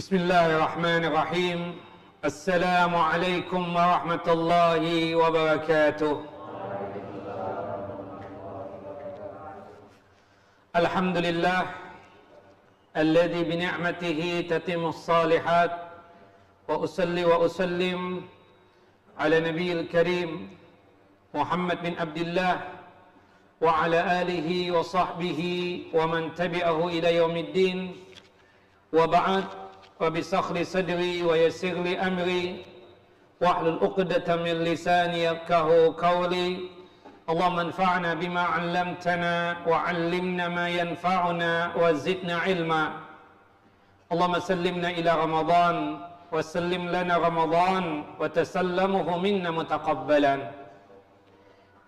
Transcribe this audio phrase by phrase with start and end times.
[0.00, 1.60] بسم الله الرحمن الرحيم
[2.24, 4.84] السلام عليكم ورحمة الله
[5.14, 6.14] وبركاته
[10.76, 11.60] الحمد لله
[12.96, 14.20] الذي بنعمته
[14.50, 15.72] تتم الصالحات
[16.68, 18.00] وأصلي وأسلم
[19.18, 20.30] على نبي الكريم
[21.34, 22.54] محمد بن عبد الله
[23.60, 25.40] وعلى آله وصحبه
[25.92, 27.96] ومن تبعه إلى يوم الدين
[28.92, 29.44] وبعد
[30.00, 32.64] وبسخر صدري ويسر لي أمري
[33.40, 36.58] واحلل عقدة من لساني يفقه قولي.
[37.30, 42.84] اللهم انفعنا بما علمتنا وعلمنا ما ينفعنا وزدنا علما.
[44.12, 45.98] اللهم سلمنا إلى رمضان
[46.32, 50.50] وسلم لنا رمضان وتسلمه منا متقبلا.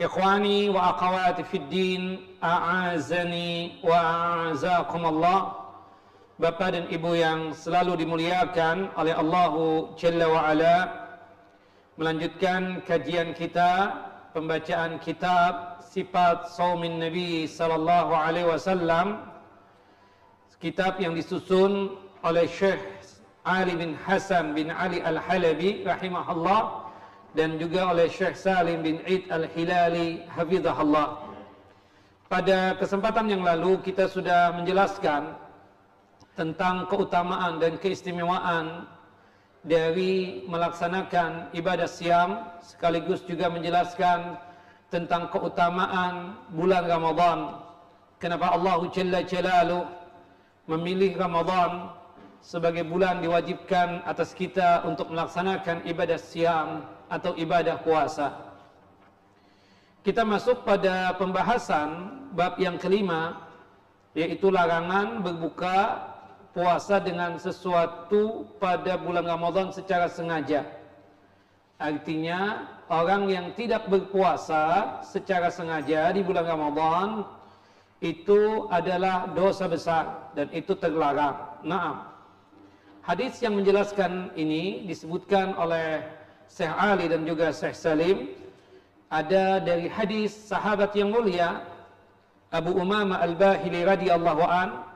[0.02, 2.02] إخواني وأخواتي في الدين
[2.45, 5.62] أعازني وأعزاكم الله.
[6.42, 9.54] Bapak dan Ibu yang selalu dimuliakan oleh Allah
[9.95, 10.76] Jalla wa Ala
[11.95, 13.95] Melanjutkan kajian kita
[14.35, 19.23] Pembacaan kitab Sifat Saumin Nabi Sallallahu Alaihi Wasallam
[20.59, 21.95] Kitab yang disusun
[22.26, 22.82] oleh Syekh
[23.46, 26.90] Ali bin Hasan bin Ali Al-Halabi Rahimahullah
[27.38, 31.23] Dan juga oleh Syekh Salim bin Id Al-Hilali Hafizahullah.
[32.26, 35.41] Pada kesempatan yang lalu kita sudah menjelaskan
[36.33, 38.88] tentang keutamaan dan keistimewaan
[39.63, 44.41] dari melaksanakan ibadah siam sekaligus juga menjelaskan
[44.91, 47.63] tentang keutamaan bulan Ramadan.
[48.19, 49.87] Kenapa Allah Jalla Jalaluh
[50.66, 51.91] memilih Ramadan
[52.43, 58.53] sebagai bulan diwajibkan atas kita untuk melaksanakan ibadah siam atau ibadah puasa?
[60.03, 63.47] Kita masuk pada pembahasan bab yang kelima
[64.19, 66.12] yaitu larangan berbuka
[66.53, 70.64] puasa dengan sesuatu pada bulan Ramadan secara sengaja.
[71.81, 77.08] Artinya orang yang tidak berpuasa secara sengaja di bulan Ramadan
[78.04, 81.58] itu adalah dosa besar dan itu terlarang.
[81.66, 82.06] Naam.
[83.02, 86.06] Hadis yang menjelaskan ini disebutkan oleh
[86.46, 88.30] Syekh Ali dan juga Syekh Salim
[89.10, 91.66] ada dari hadis sahabat yang mulia
[92.54, 94.91] Abu Umama Al-Bahili radhiyallahu an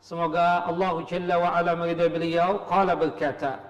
[0.00, 2.64] Semoga Allah Jalla wa ala meridai beliau.
[2.64, 3.60] Qala berkata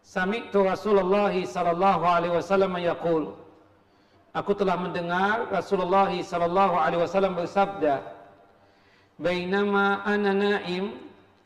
[0.00, 3.36] Sami'tu Rasulullah sallallahu alaihi wasallam yaqul.
[4.32, 8.00] Aku telah mendengar Rasulullah sallallahu alaihi wasallam bersabda
[9.18, 10.94] Bainama ana naim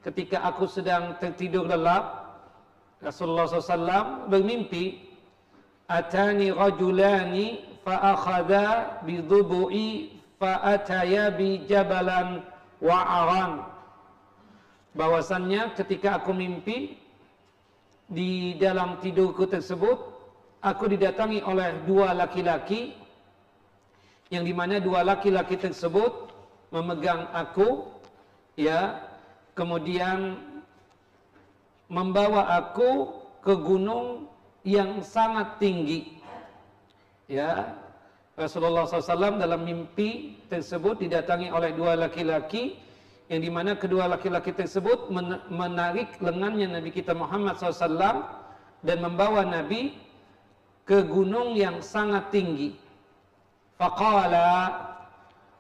[0.05, 2.37] ketika aku sedang tertidur lelap
[3.01, 5.09] Rasulullah SAW bermimpi
[5.89, 12.45] Atani rajulani fa akhadha bi dhubu'i fa ataya bi jabalan
[12.83, 13.72] wa'aran
[14.93, 17.01] bahwasannya ketika aku mimpi
[18.13, 19.99] di dalam tidurku tersebut
[20.61, 22.93] aku didatangi oleh dua laki-laki
[24.33, 26.33] yang di mana dua laki-laki tersebut
[26.73, 27.93] memegang aku
[28.57, 29.13] ya.
[29.53, 30.41] Kemudian
[31.93, 34.33] membawa aku ke gunung
[34.65, 36.17] yang sangat tinggi
[37.29, 37.77] ya.
[38.33, 42.81] Rasulullah SAW dalam mimpi tersebut didatangi oleh dua laki-laki
[43.33, 45.09] yang di mana kedua laki-laki tersebut
[45.49, 48.29] menarik lengannya Nabi kita Muhammad SAW
[48.85, 49.97] dan membawa Nabi
[50.85, 52.77] ke gunung yang sangat tinggi.
[53.81, 54.85] Faqala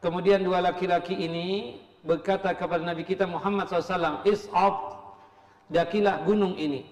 [0.05, 5.00] kemudian dua laki-laki ini berkata kepada Nabi kita Muhammad SAW, Is'ab,
[5.72, 6.84] dakilah gunung ini.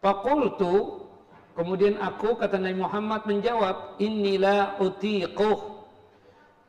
[0.00, 1.04] Faqultu,
[1.52, 5.75] kemudian aku kata Nabi Muhammad menjawab, Inilah utiquh,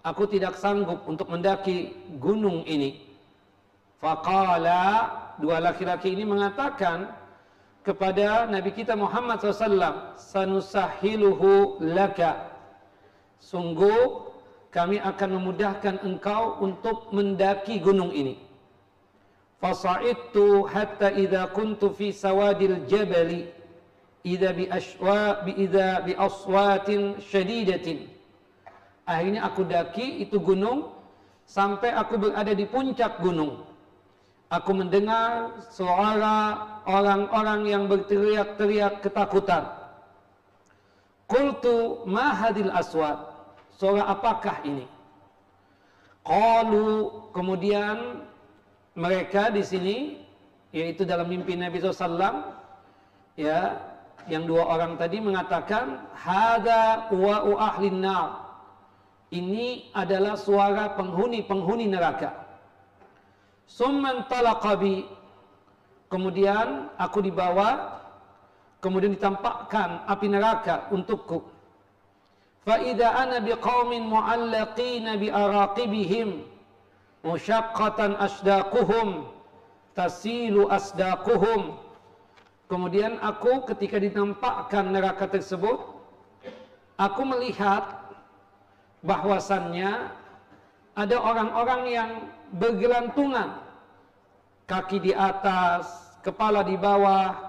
[0.07, 3.03] aku tidak sanggup untuk mendaki gunung ini.
[3.99, 7.11] Faqala dua laki-laki ini mengatakan
[7.83, 12.55] kepada Nabi kita Muhammad SAW, sanusahiluhu laka.
[13.43, 14.31] Sungguh
[14.71, 18.39] kami akan memudahkan engkau untuk mendaki gunung ini.
[19.57, 23.49] Fasa'idtu hatta idza kuntu fi sawadil jabali
[24.21, 28.16] idza bi ashwa bi idza bi aswatin syadidatin
[29.07, 30.91] Akhirnya aku daki itu gunung
[31.47, 33.63] sampai aku berada di puncak gunung.
[34.51, 39.71] Aku mendengar suara orang-orang yang berteriak-teriak ketakutan.
[41.27, 43.31] Qultu ma hadil aswat?
[43.75, 44.83] Suara apakah ini?
[46.23, 48.27] Qalu kemudian
[48.95, 49.97] mereka di sini
[50.75, 52.59] yaitu dalam mimpi Nabi SAW
[53.39, 53.79] ya
[54.27, 58.46] yang dua orang tadi mengatakan hada wa ahlin nar
[59.33, 62.31] ini adalah suara penghuni-penghuni neraka.
[63.67, 65.17] Summan talaqabi
[66.07, 67.99] Kemudian aku dibawa,
[68.79, 71.43] kemudian ditampakkan api neraka untukku.
[72.63, 76.47] Fa'idha ana biqawmin mu'allaqina bi'araqibihim
[77.27, 79.27] musyaqqatan asdaquhum
[79.95, 81.75] tasilu asdaquhum
[82.71, 85.79] kemudian aku ketika ditampakkan neraka tersebut
[86.99, 87.96] aku melihat
[89.05, 90.09] bahwasannya
[90.97, 92.11] ada orang-orang yang
[92.57, 93.61] bergelantungan
[94.65, 95.87] kaki di atas,
[96.25, 97.47] kepala di bawah.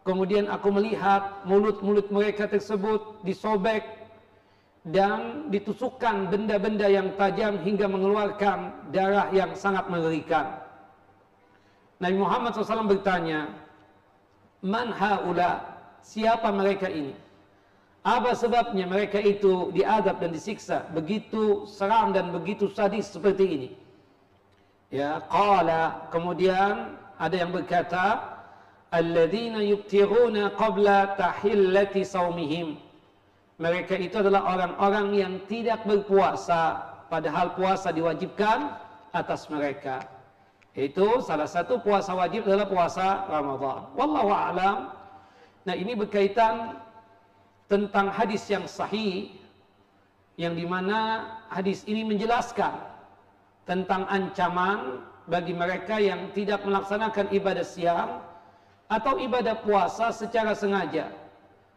[0.00, 3.84] Kemudian aku melihat mulut-mulut mereka tersebut disobek
[4.88, 10.56] dan ditusukkan benda-benda yang tajam hingga mengeluarkan darah yang sangat mengerikan.
[12.00, 13.52] Nabi Muhammad SAW bertanya,
[14.64, 15.76] Man haula?
[16.00, 17.12] Siapa mereka ini?
[18.00, 23.68] Apa sebabnya mereka itu diadab dan disiksa begitu seram dan begitu sadis seperti ini?
[24.88, 28.24] Ya, qala kemudian ada yang berkata
[28.88, 32.80] alladzina yubtiruna qabla tahillati saumihim.
[33.60, 36.80] Mereka itu adalah orang-orang yang tidak berpuasa
[37.12, 38.72] padahal puasa diwajibkan
[39.12, 40.08] atas mereka.
[40.72, 43.92] Itu salah satu puasa wajib adalah puasa Ramadan.
[43.92, 44.76] Wallahu a'lam.
[45.68, 46.80] Nah, ini berkaitan
[47.70, 49.30] tentang hadis yang sahih
[50.34, 52.74] yang di mana hadis ini menjelaskan
[53.62, 58.18] tentang ancaman bagi mereka yang tidak melaksanakan ibadah siang
[58.90, 61.14] atau ibadah puasa secara sengaja.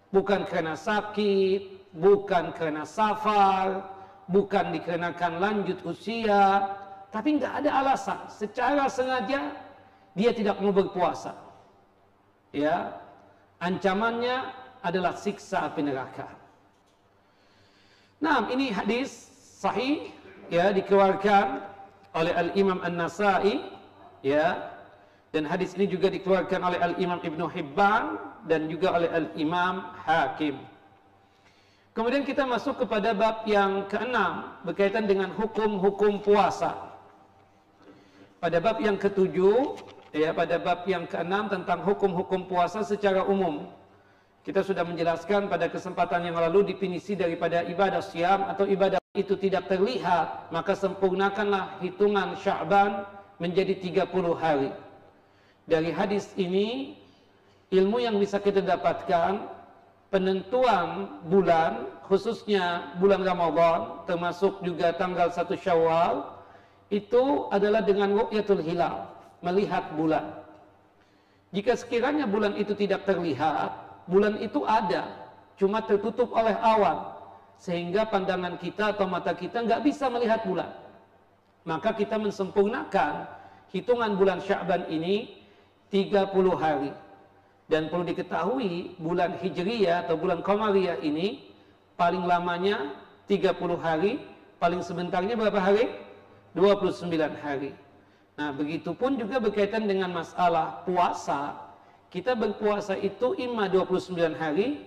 [0.09, 3.85] Bukan karena sakit, bukan karena safar,
[4.25, 6.73] bukan dikarenakan lanjut usia,
[7.13, 8.19] tapi nggak ada alasan.
[8.33, 9.53] Secara sengaja
[10.17, 11.37] dia tidak mau berpuasa.
[12.49, 12.97] Ya,
[13.61, 16.27] ancamannya adalah siksa api neraka.
[18.19, 20.11] Nah, ini hadis sahih
[20.51, 21.63] ya dikeluarkan
[22.13, 23.63] oleh Al-Imam An-Nasai
[24.21, 24.75] ya
[25.33, 30.61] dan hadis ini juga dikeluarkan oleh Al-Imam Ibnu Hibban dan juga oleh Al-Imam Hakim.
[31.93, 36.89] Kemudian kita masuk kepada bab yang keenam berkaitan dengan hukum-hukum puasa.
[38.41, 39.77] Pada bab yang ketujuh,
[40.09, 43.69] ya pada bab yang keenam tentang hukum-hukum puasa secara umum.
[44.43, 49.71] Kita sudah menjelaskan pada kesempatan yang lalu definisi daripada ibadah siam atau ibadah itu tidak
[49.71, 53.07] terlihat, maka sempurnakanlah hitungan Sya'ban
[53.39, 54.67] menjadi 30 hari.
[55.63, 56.99] Dari hadis ini,
[57.71, 59.47] ilmu yang bisa kita dapatkan,
[60.11, 66.27] penentuan bulan, khususnya bulan Ramadan, termasuk juga tanggal 1 Syawal,
[66.91, 69.07] itu adalah dengan ru'yatul hilal,
[69.39, 70.35] melihat bulan.
[71.55, 75.07] Jika sekiranya bulan itu tidak terlihat, bulan itu ada,
[75.55, 77.13] cuma tertutup oleh awan,
[77.59, 80.71] sehingga pandangan kita atau mata kita nggak bisa melihat bulan.
[81.63, 83.23] Maka kita mensempurnakan
[83.71, 85.39] hitungan bulan Sya'ban ini
[85.87, 86.91] 30 hari.
[87.71, 91.47] Dan perlu diketahui bulan Hijriyah atau bulan Qamariyah ini
[91.95, 92.91] paling lamanya
[93.31, 94.19] 30 hari,
[94.59, 95.87] paling sebentarnya berapa hari?
[96.51, 97.07] 29
[97.39, 97.71] hari.
[98.35, 101.62] Nah, begitupun juga berkaitan dengan masalah puasa.
[102.13, 104.85] Kita berpuasa itu imma 29 hari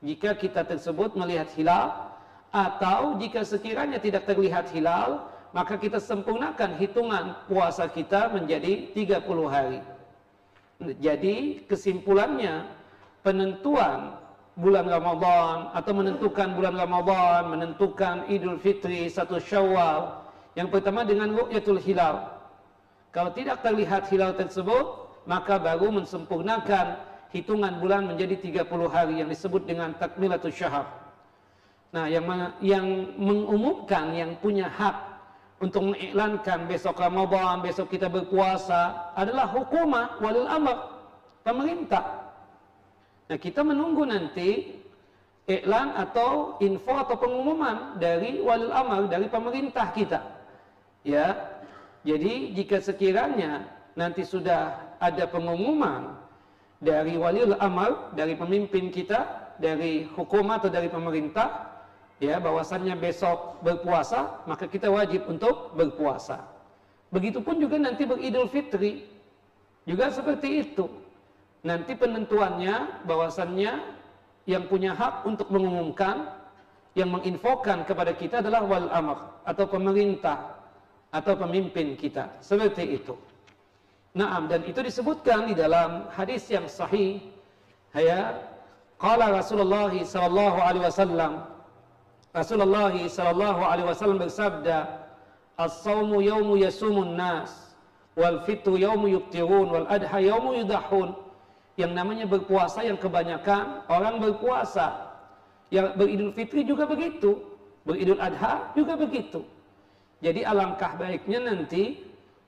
[0.00, 2.16] jika kita tersebut melihat hilal
[2.48, 9.84] atau jika sekiranya tidak terlihat hilal maka kita sempurnakan hitungan puasa kita menjadi 30 hari.
[11.04, 12.64] Jadi kesimpulannya
[13.20, 14.16] penentuan
[14.56, 20.24] bulan Ramadan atau menentukan bulan Ramadan menentukan Idul Fitri satu Syawal
[20.56, 22.40] yang pertama dengan ru'yatul hilal.
[23.12, 27.00] Kalau tidak terlihat hilal tersebut maka baru mensempurnakan
[27.34, 30.86] hitungan bulan menjadi 30 hari yang disebut dengan takmilatul syahar.
[31.90, 32.26] Nah, yang
[32.58, 32.86] yang
[33.18, 35.14] mengumumkan yang punya hak
[35.62, 40.78] untuk mengiklankan besok Ramadan, besok kita berpuasa adalah hukumah walil amr,
[41.46, 42.34] pemerintah.
[43.30, 44.74] Nah, kita menunggu nanti
[45.46, 50.20] iklan atau info atau pengumuman dari walil amr, dari pemerintah kita.
[51.06, 51.50] Ya.
[52.04, 53.64] Jadi jika sekiranya
[53.94, 56.18] nanti sudah ada pengumuman
[56.82, 61.70] dari waliul amal, dari pemimpin kita, dari hukum atau dari pemerintah,
[62.18, 66.42] ya bahwasannya besok berpuasa, maka kita wajib untuk berpuasa.
[67.14, 69.06] Begitupun juga nanti beridul fitri,
[69.86, 70.90] juga seperti itu.
[71.64, 73.72] Nanti penentuannya bahwasannya
[74.44, 76.28] yang punya hak untuk mengumumkan,
[76.92, 80.60] yang menginfokan kepada kita adalah wal amr atau pemerintah
[81.08, 82.28] atau pemimpin kita.
[82.44, 83.14] Seperti itu.
[84.14, 87.18] Naam dan itu disebutkan di dalam hadis yang sahih.
[87.94, 88.46] Ya
[88.98, 91.32] qala Rasulullah sallallahu alaihi wasallam
[92.30, 95.02] Rasulullah sallallahu alaihi wasallam bersabda
[95.58, 97.74] as-saumu yaumu yasumun nas
[98.14, 101.14] wal fitru yaumu yuftirun wal adha yaumu yudahun
[101.74, 105.10] yang namanya berpuasa yang kebanyakan orang berpuasa.
[105.74, 107.42] Yang beridul fitri juga begitu
[107.82, 109.42] beridul adha juga begitu.
[110.24, 111.98] Jadi alangkah baiknya nanti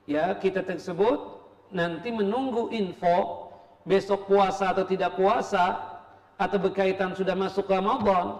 [0.09, 1.36] ya kita tersebut
[1.71, 3.49] nanti menunggu info
[3.87, 5.79] besok puasa atau tidak puasa
[6.37, 8.37] atau berkaitan sudah masuk Ramadan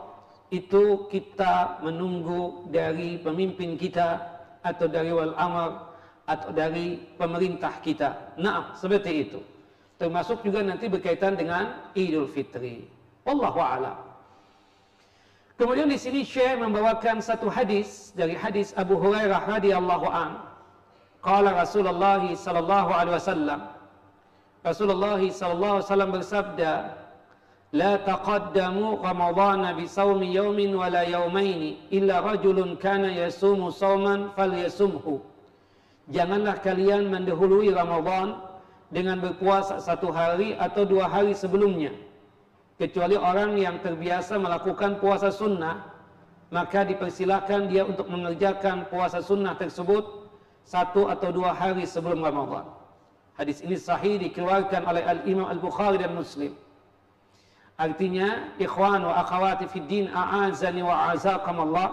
[0.54, 4.22] itu kita menunggu dari pemimpin kita
[4.64, 5.88] atau dari wal amr
[6.28, 8.36] atau dari pemerintah kita.
[8.40, 9.40] Nah, seperti itu.
[9.98, 12.86] Termasuk juga nanti berkaitan dengan Idul Fitri.
[13.26, 13.98] Wallahu a'lam.
[15.58, 20.47] Kemudian di sini Syekh membawakan satu hadis dari hadis Abu Hurairah radhiyallahu an.
[21.28, 23.60] Qala Rasulullah sallallahu alaihi wasallam.
[24.64, 26.72] Rasulullah sallallahu alaihi wasallam bersabda,
[27.76, 33.76] "La taqaddamu Ramadan bi sawmi yawmin wa la yawmayn illa rajulun kana yasumu
[34.40, 35.20] falyasumhu."
[36.08, 38.40] Janganlah kalian mendahului Ramadan
[38.96, 41.92] dengan berpuasa satu hari atau dua hari sebelumnya.
[42.80, 45.92] Kecuali orang yang terbiasa melakukan puasa sunnah,
[46.56, 50.27] maka dipersilakan dia untuk mengerjakan puasa sunnah tersebut
[50.68, 52.68] satu atau dua hari sebelum Ramadan.
[53.40, 56.52] Hadis ini sahih dikeluarkan oleh Al-Imam Al-Bukhari dan Muslim.
[57.80, 61.90] Artinya, ikhwan wa akhawati fid din a'azani wa a'azakumullah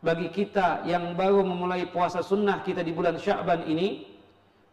[0.00, 4.06] bagi kita yang baru memulai puasa sunnah kita di bulan Sya'ban ini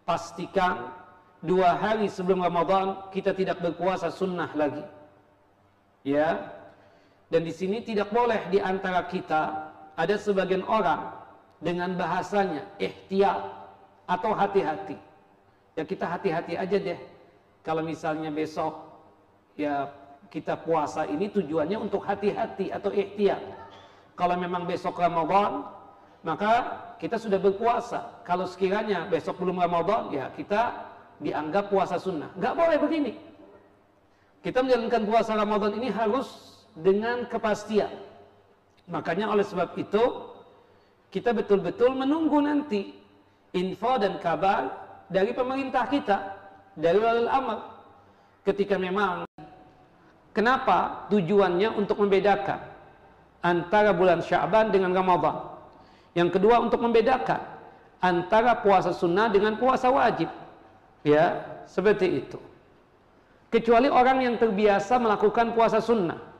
[0.05, 0.93] pastikan
[1.41, 4.85] dua hari sebelum Ramadan kita tidak berpuasa sunnah lagi
[6.05, 6.53] ya
[7.33, 11.22] dan di sini tidak boleh di antara kita ada sebagian orang
[11.63, 13.39] dengan bahasanya ihtiyat
[14.03, 14.99] atau hati-hati
[15.79, 16.99] ya kita hati-hati aja deh
[17.63, 18.83] kalau misalnya besok
[19.55, 19.87] ya
[20.27, 23.63] kita puasa ini tujuannya untuk hati-hati atau ihtiyat
[24.13, 25.65] kalau memang besok Ramadan,
[26.21, 26.53] maka
[27.01, 28.21] kita sudah berpuasa.
[28.21, 30.85] Kalau sekiranya besok belum Ramadan, ya kita
[31.17, 32.29] dianggap puasa sunnah.
[32.37, 33.13] Gak boleh begini.
[34.45, 37.89] Kita menjalankan puasa Ramadan ini harus dengan kepastian.
[38.91, 40.03] Makanya oleh sebab itu,
[41.13, 42.89] kita betul-betul menunggu nanti
[43.53, 44.73] info dan kabar
[45.05, 46.17] dari pemerintah kita,
[46.73, 47.69] dari walil amal.
[48.41, 49.29] Ketika memang,
[50.33, 52.57] kenapa tujuannya untuk membedakan
[53.45, 55.53] antara bulan Syaban dengan Ramadan.
[56.17, 57.45] Yang kedua untuk membedakan
[58.01, 60.33] antara puasa sunnah dengan puasa wajib.
[61.05, 62.41] Ya, seperti itu.
[63.53, 66.32] Kecuali orang yang terbiasa melakukan puasa sunnah.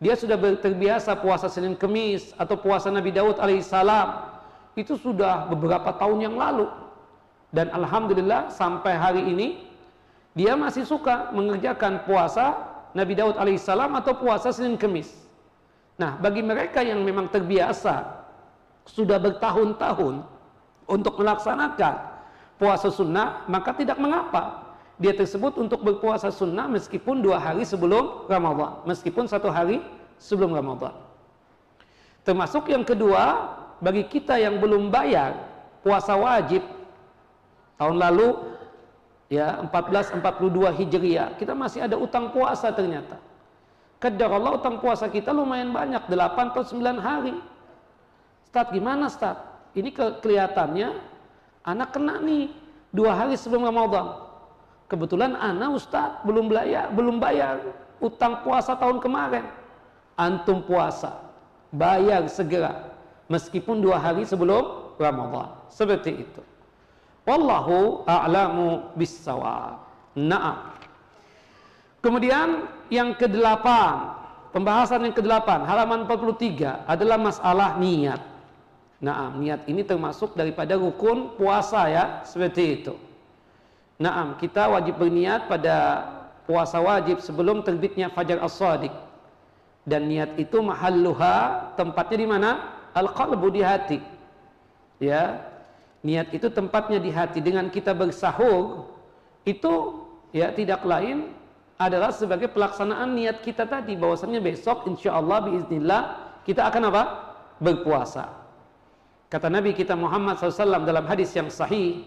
[0.00, 4.32] Dia sudah terbiasa puasa Senin Kemis atau puasa Nabi Daud alaihissalam.
[4.72, 6.72] Itu sudah beberapa tahun yang lalu.
[7.52, 9.48] Dan Alhamdulillah sampai hari ini
[10.32, 12.56] dia masih suka mengerjakan puasa
[12.96, 15.12] Nabi Daud alaihissalam atau puasa Senin Kemis.
[16.00, 18.24] Nah, bagi mereka yang memang terbiasa
[18.88, 20.24] sudah bertahun-tahun
[20.88, 21.94] untuk melaksanakan
[22.56, 24.69] puasa sunnah, maka tidak mengapa
[25.00, 29.80] dia tersebut untuk berpuasa sunnah meskipun dua hari sebelum Ramadan, meskipun satu hari
[30.20, 30.92] sebelum Ramadan.
[32.20, 33.48] Termasuk yang kedua,
[33.80, 35.40] bagi kita yang belum bayar
[35.80, 36.60] puasa wajib
[37.80, 38.28] tahun lalu
[39.32, 43.16] ya 1442 Hijriah, kita masih ada utang puasa ternyata.
[43.96, 47.36] Kadar Allah utang puasa kita lumayan banyak, 8 atau 9 hari.
[48.44, 49.36] Ustaz gimana Ustaz?
[49.72, 50.92] Ini ke kelihatannya
[51.64, 52.52] anak kena nih
[52.92, 54.29] dua hari sebelum Ramadan.
[54.90, 57.62] Kebetulan anak Ustaz belum bayar, belum bayar
[58.02, 59.46] utang puasa tahun kemarin.
[60.18, 61.14] Antum puasa,
[61.70, 62.90] bayar segera
[63.30, 65.54] meskipun dua hari sebelum Ramadan.
[65.70, 66.42] Seperti itu.
[67.22, 69.78] Wallahu a'lamu bis-shawab.
[70.18, 70.74] Naam.
[72.02, 74.18] Kemudian yang kedelapan,
[74.50, 78.18] pembahasan yang kedelapan, halaman 43 adalah masalah niat.
[78.98, 82.94] Nah, niat ini termasuk daripada rukun puasa ya, seperti itu.
[84.00, 86.08] Nah, kita wajib berniat pada
[86.48, 88.92] puasa wajib sebelum terbitnya fajar as-sadiq.
[89.84, 92.50] Dan niat itu mahalluha, tempatnya di mana?
[92.96, 93.98] Al-qalbu di hati.
[94.96, 95.44] Ya.
[96.00, 97.44] Niat itu tempatnya di hati.
[97.44, 98.88] Dengan kita bersahur
[99.44, 101.32] itu ya tidak lain
[101.80, 106.02] adalah sebagai pelaksanaan niat kita tadi bahwasanya besok insya Allah biiznillah
[106.44, 107.02] kita akan apa
[107.56, 108.28] berpuasa
[109.32, 112.04] kata Nabi kita Muhammad SAW dalam hadis yang sahih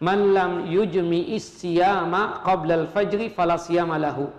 [0.00, 4.30] man lam yujmi isyama qabla al-fajri fala siyama lahu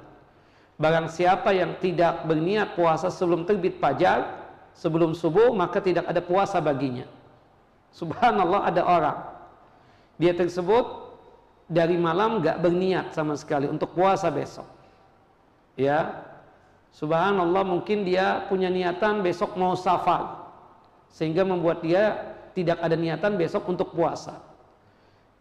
[0.76, 4.44] barang siapa yang tidak berniat puasa sebelum terbit fajar
[4.76, 7.08] sebelum subuh maka tidak ada puasa baginya
[7.96, 9.18] subhanallah ada orang
[10.16, 11.06] dia tersebut
[11.66, 14.68] dari malam gak berniat sama sekali untuk puasa besok.
[15.76, 16.24] Ya,
[16.96, 20.46] subhanallah mungkin dia punya niatan besok mau safar.
[21.12, 24.40] Sehingga membuat dia tidak ada niatan besok untuk puasa.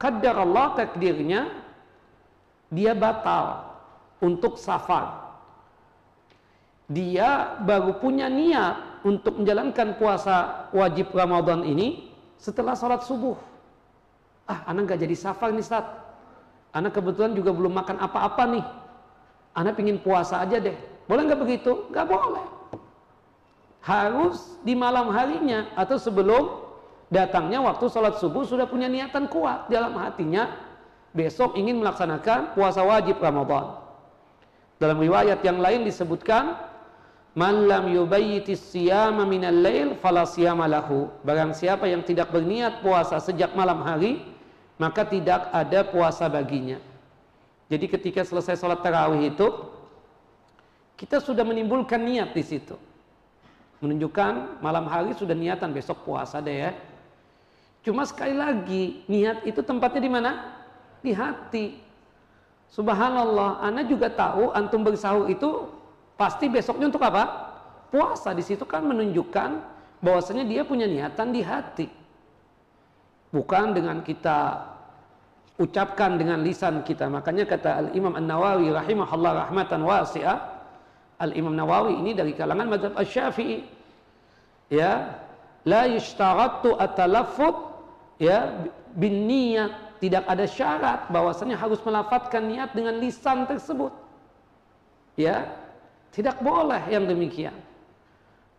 [0.05, 1.49] Qadar Allah takdirnya
[2.69, 3.73] dia batal
[4.21, 5.33] untuk safar.
[6.93, 13.33] Dia baru punya niat untuk menjalankan puasa wajib Ramadan ini setelah sholat subuh.
[14.45, 15.89] Ah, anak gak jadi safar nih Ustaz.
[16.77, 18.65] Anak kebetulan juga belum makan apa-apa nih.
[19.57, 20.77] Anak pingin puasa aja deh.
[21.09, 21.89] Boleh nggak begitu?
[21.89, 22.45] Nggak boleh.
[23.81, 26.64] Harus di malam harinya atau sebelum
[27.15, 30.51] datangnya waktu sholat subuh sudah punya niatan kuat dalam hatinya
[31.15, 33.79] besok ingin melaksanakan puasa wajib Ramadan.
[34.83, 36.59] Dalam riwayat yang lain disebutkan
[37.35, 41.11] Man lam yubayyitis siyama minal lail fala siyama lahu.
[41.27, 44.23] Barang siapa yang tidak berniat puasa sejak malam hari,
[44.79, 46.79] maka tidak ada puasa baginya.
[47.67, 49.51] Jadi ketika selesai sholat tarawih itu,
[50.95, 52.79] kita sudah menimbulkan niat di situ.
[53.83, 56.73] Menunjukkan malam hari sudah niatan besok puasa deh ya.
[57.85, 60.31] Cuma sekali lagi, niat itu tempatnya di mana?
[61.05, 61.77] Di hati.
[62.73, 65.69] Subhanallah, Anda juga tahu antum bersahur itu
[66.17, 67.53] pasti besoknya untuk apa?
[67.93, 68.33] Puasa.
[68.33, 69.51] Di situ kan menunjukkan
[70.01, 71.87] bahwasanya dia punya niatan di hati.
[73.31, 74.65] Bukan dengan kita
[75.61, 77.05] ucapkan dengan lisan kita.
[77.13, 80.39] Makanya kata Al-Imam An-Nawawi rahimahullah rahmatan wasi'ah.
[81.21, 83.63] Al-Imam Nawawi ini dari kalangan mazhab Asy-Syafi'i.
[84.73, 85.21] Ya,
[85.69, 87.74] la yushtaratu at-talaffuz
[88.19, 93.91] ya bin niat tidak ada syarat bahwasanya harus melafatkan niat dengan lisan tersebut.
[95.15, 95.49] Ya
[96.11, 97.55] tidak boleh yang demikian.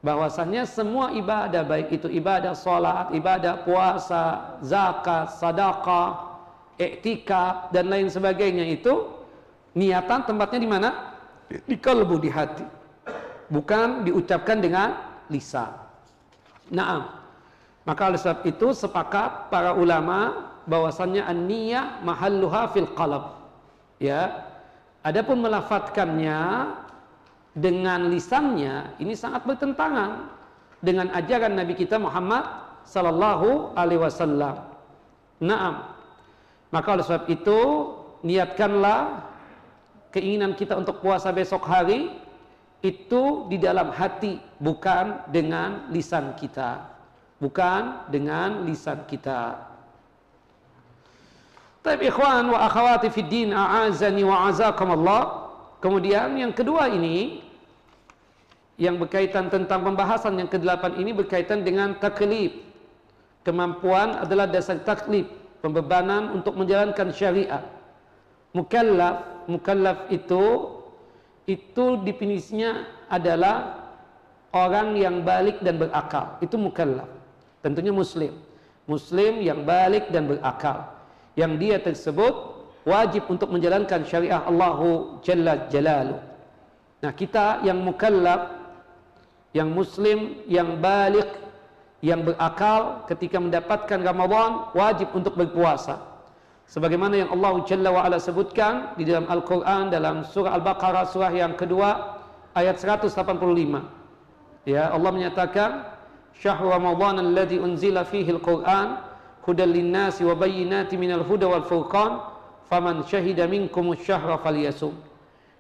[0.06, 6.38] Bahwasanya semua ibadah baik itu ibadah salat ibadah puasa zakat sedekah
[6.78, 9.10] iktikaf dan lain sebagainya itu
[9.74, 10.90] niatan tempatnya di mana?
[11.50, 12.66] Di kalbu di hati.
[13.50, 14.98] Bukan diucapkan dengan
[15.30, 15.74] lisan.
[16.74, 17.25] Naam
[17.86, 23.38] maka oleh sebab itu sepakat para ulama bahwasannya an-niyah mahalluha fil qalb.
[24.02, 24.50] Ya.
[25.06, 26.74] Adapun melafatkannya
[27.54, 30.34] dengan lisannya ini sangat bertentangan
[30.82, 32.42] dengan ajaran Nabi kita Muhammad
[32.90, 34.66] sallallahu alaihi wasallam.
[35.38, 35.94] Naam.
[36.74, 37.60] Maka oleh sebab itu
[38.26, 39.30] niatkanlah
[40.10, 42.10] keinginan kita untuk puasa besok hari
[42.82, 46.95] itu di dalam hati bukan dengan lisan kita
[47.40, 49.60] bukan dengan lisan kita.
[51.86, 55.24] Tapi ikhwan wa akhawati fid din a'azani wa azakumullah.
[55.84, 57.46] Kemudian yang kedua ini
[58.82, 62.58] yang berkaitan tentang pembahasan yang ke-8 ini berkaitan dengan taklif.
[63.46, 65.30] Kemampuan adalah dasar taklif,
[65.62, 67.62] pembebanan untuk menjalankan syariat.
[68.58, 70.74] Mukallaf, mukallaf itu
[71.46, 73.86] itu definisinya adalah
[74.50, 76.42] orang yang balik dan berakal.
[76.42, 77.15] Itu mukallaf.
[77.66, 78.30] Tentunya muslim.
[78.86, 80.86] Muslim yang balik dan berakal.
[81.34, 82.34] Yang dia tersebut
[82.86, 86.22] wajib untuk menjalankan syariah Allahu Jalla Jalalu.
[87.02, 88.54] Nah kita yang mukallaf,
[89.58, 91.26] yang muslim, yang balik,
[92.06, 95.98] yang berakal ketika mendapatkan Ramadan wajib untuk berpuasa.
[96.70, 101.58] Sebagaimana yang Allah Jalla wa ala sebutkan di dalam Al-Quran dalam surah Al-Baqarah surah yang
[101.58, 102.22] kedua
[102.54, 103.10] ayat 185.
[104.70, 105.95] Ya Allah menyatakan
[106.42, 109.02] syahr Ramadan alladhi unzila fihi al-Qur'an
[109.46, 112.20] hudan lin-nasi wa bayyinatin minal huda wal furqan
[112.70, 114.96] faman syahida minkum asy-syahra falyasum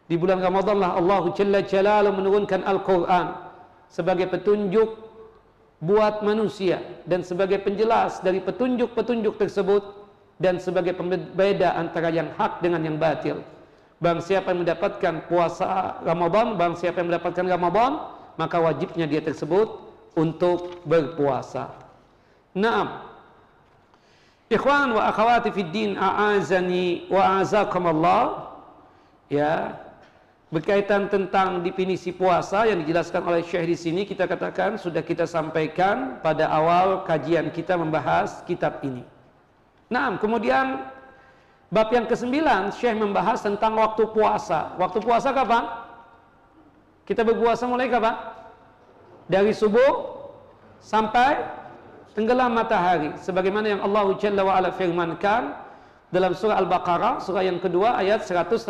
[0.06, 3.34] di bulan Ramadan lah Allah Jalla Jalaluhu menurunkan Al-Quran
[3.90, 5.02] sebagai petunjuk
[5.82, 9.84] buat manusia dan sebagai penjelas dari petunjuk-petunjuk tersebut
[10.38, 13.42] dan sebagai pembeda antara yang hak dengan yang batil.
[13.98, 17.92] Bang siapa yang mendapatkan puasa Ramadan, bang siapa yang mendapatkan Ramadan,
[18.36, 19.85] maka wajibnya dia tersebut
[20.16, 21.76] untuk berpuasa.
[22.56, 23.04] Naam.
[24.48, 28.24] Ikhwan wa akhwati fid din a'azani wa azakumullah.
[29.28, 29.82] Ya.
[30.54, 36.22] Berkaitan tentang definisi puasa yang dijelaskan oleh Syekh di sini kita katakan sudah kita sampaikan
[36.24, 39.04] pada awal kajian kita membahas kitab ini.
[39.90, 40.86] Nah, kemudian
[41.74, 44.78] bab yang kesembilan Syekh membahas tentang waktu puasa.
[44.80, 45.66] Waktu puasa kapan?
[47.04, 48.35] Kita berpuasa mulai kapan?
[49.26, 50.22] Dari subuh
[50.82, 51.42] sampai
[52.14, 55.58] tenggelam matahari sebagaimana yang Allah Jalla wa ala firmankan
[56.14, 58.70] dalam surah Al-Baqarah surah yang kedua ayat 187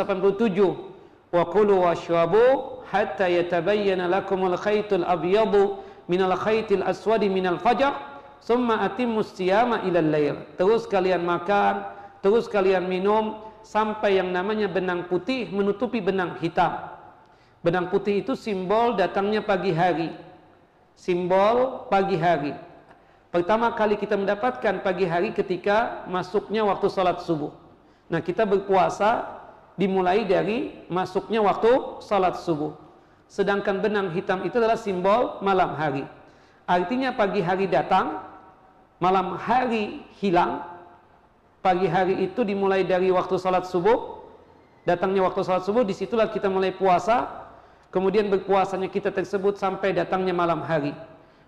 [1.36, 7.92] wa kulu washrabu hatta yatabayyana lakumul khaytul abyadu minal khaytil aswadi minal fajr
[8.40, 10.36] summa atimmus siyama ilal lail.
[10.56, 11.84] Terus kalian makan
[12.24, 16.78] terus kalian minum sampai yang namanya benang putih menutupi benang hitam.
[17.66, 20.14] Benang putih itu simbol datangnya pagi hari
[20.96, 22.56] simbol pagi hari.
[23.30, 27.52] Pertama kali kita mendapatkan pagi hari ketika masuknya waktu salat subuh.
[28.08, 29.28] Nah, kita berpuasa
[29.76, 32.72] dimulai dari masuknya waktu salat subuh.
[33.28, 36.08] Sedangkan benang hitam itu adalah simbol malam hari.
[36.64, 38.24] Artinya pagi hari datang,
[39.04, 40.64] malam hari hilang.
[41.60, 44.24] Pagi hari itu dimulai dari waktu salat subuh.
[44.88, 47.45] Datangnya waktu salat subuh, di situlah kita mulai puasa.
[47.96, 50.92] Kemudian berpuasanya kita tersebut sampai datangnya malam hari.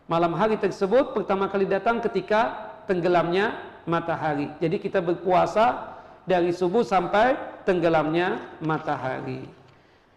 [0.08, 4.48] Malam hari tersebut pertama kali datang ketika tenggelamnya matahari.
[4.64, 5.92] Jadi kita berpuasa
[6.24, 7.36] dari subuh sampai
[7.68, 9.44] tenggelamnya matahari.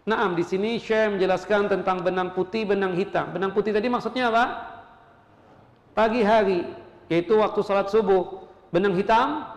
[0.06, 3.34] Naam di sini Syekh menjelaskan tentang benang putih, benang hitam.
[3.34, 4.44] Benang putih tadi maksudnya apa?
[5.98, 6.62] Pagi hari,
[7.10, 8.46] yaitu waktu salat subuh.
[8.70, 9.50] Benang hitam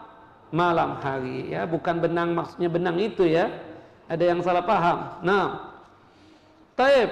[0.49, 3.49] malam hari ya, bukan benang maksudnya benang itu ya.
[4.09, 5.21] Ada yang salah paham.
[5.21, 5.72] Nah,
[6.73, 7.09] Taib.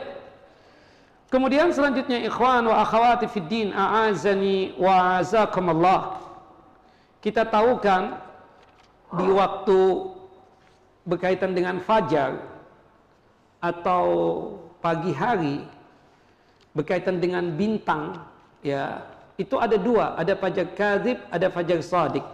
[1.32, 6.20] Kemudian selanjutnya ikhwan wa akhawati fid din a'azani wa azakumullah.
[7.24, 8.20] Kita tahu kan
[9.16, 9.80] di waktu
[11.08, 12.42] berkaitan dengan fajar
[13.62, 14.04] atau
[14.82, 15.62] pagi hari
[16.74, 18.18] berkaitan dengan bintang
[18.66, 19.06] ya
[19.38, 22.26] itu ada dua ada fajar kadzib ada fajar sadiq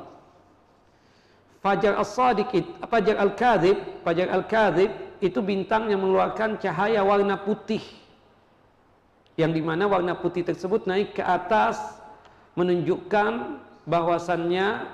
[1.59, 2.47] fajar as-sadiq
[2.87, 4.91] fajar al-kadzib fajar al-kadzib
[5.23, 7.81] itu bintang yang mengeluarkan cahaya warna putih
[9.37, 11.77] yang di mana warna putih tersebut naik ke atas
[12.57, 14.89] menunjukkan bahwasannya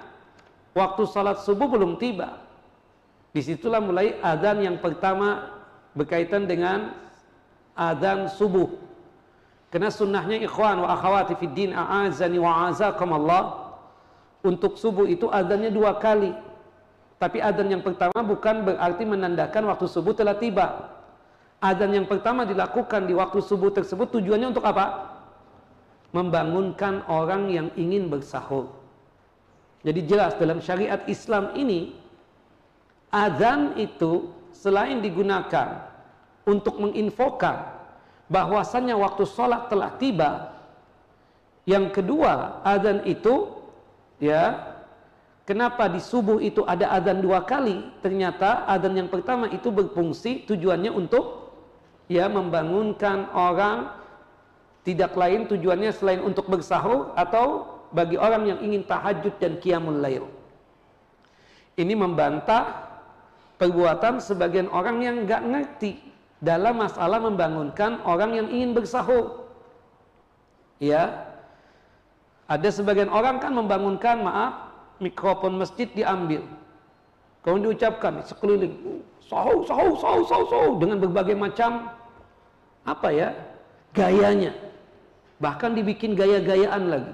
[0.76, 2.44] waktu salat subuh belum tiba.
[3.34, 5.50] Di situlah mulai adzan yang pertama
[5.96, 6.92] berkaitan dengan
[7.74, 8.68] adzan subuh.
[9.72, 13.44] Karena sunnahnya ikhwan wa akhawati fid din a'azani wa Allah
[14.46, 16.36] untuk subuh itu adzannya dua kali.
[17.24, 20.92] Tapi adzan yang pertama bukan berarti menandakan waktu subuh telah tiba.
[21.64, 25.16] Adzan yang pertama dilakukan di waktu subuh tersebut tujuannya untuk apa?
[26.12, 28.76] Membangunkan orang yang ingin bersahur.
[29.88, 31.96] Jadi jelas dalam syariat Islam ini
[33.08, 35.80] adzan itu selain digunakan
[36.44, 37.72] untuk menginfokan
[38.28, 40.52] bahwasannya waktu sholat telah tiba.
[41.64, 43.48] Yang kedua, adzan itu
[44.20, 44.73] ya
[45.44, 47.84] Kenapa di subuh itu ada adzan dua kali?
[48.00, 51.52] Ternyata adzan yang pertama itu berfungsi tujuannya untuk
[52.08, 53.92] ya membangunkan orang
[54.88, 60.32] tidak lain tujuannya selain untuk bersahur atau bagi orang yang ingin tahajud dan qiyamul lail.
[61.76, 62.88] Ini membantah
[63.60, 66.00] perbuatan sebagian orang yang nggak ngerti
[66.40, 69.44] dalam masalah membangunkan orang yang ingin bersahur.
[70.80, 71.32] Ya,
[72.48, 76.46] ada sebagian orang kan membangunkan maaf mikrofon masjid diambil,
[77.42, 81.90] kemudian diucapkan sekeliling sahur, sahur, sahur, sahur, sahur dengan berbagai macam
[82.84, 83.30] apa ya
[83.96, 84.54] gayanya.
[85.42, 87.14] Bahkan dibikin gaya-gayaan lagi.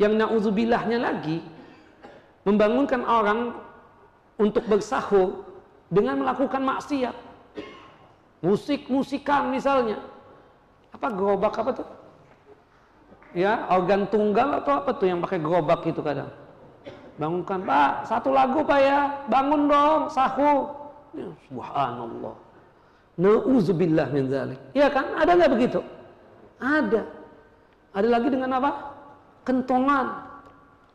[0.00, 1.44] Yang nauzubillahnya lagi
[2.48, 3.52] membangunkan orang
[4.40, 5.44] untuk bersahur
[5.92, 7.12] dengan melakukan maksiat.
[8.40, 10.00] Musik-musikan misalnya.
[10.96, 11.88] Apa gerobak apa tuh?
[13.30, 16.30] Ya, organ tunggal atau apa tuh yang pakai gerobak itu kadang.
[17.14, 18.98] Bangunkan, Pak, satu lagu Pak ya.
[19.30, 20.74] Bangun dong, sahur.
[21.14, 22.34] Ya, subhanallah.
[23.20, 24.58] Nauzubillah min zalik.
[24.72, 25.14] Iya kan?
[25.14, 25.80] Ada nggak begitu?
[26.58, 27.02] Ada.
[27.92, 28.70] Ada lagi dengan apa?
[29.44, 30.06] Kentongan.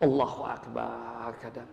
[0.02, 1.69] Allahu Akbar kadang.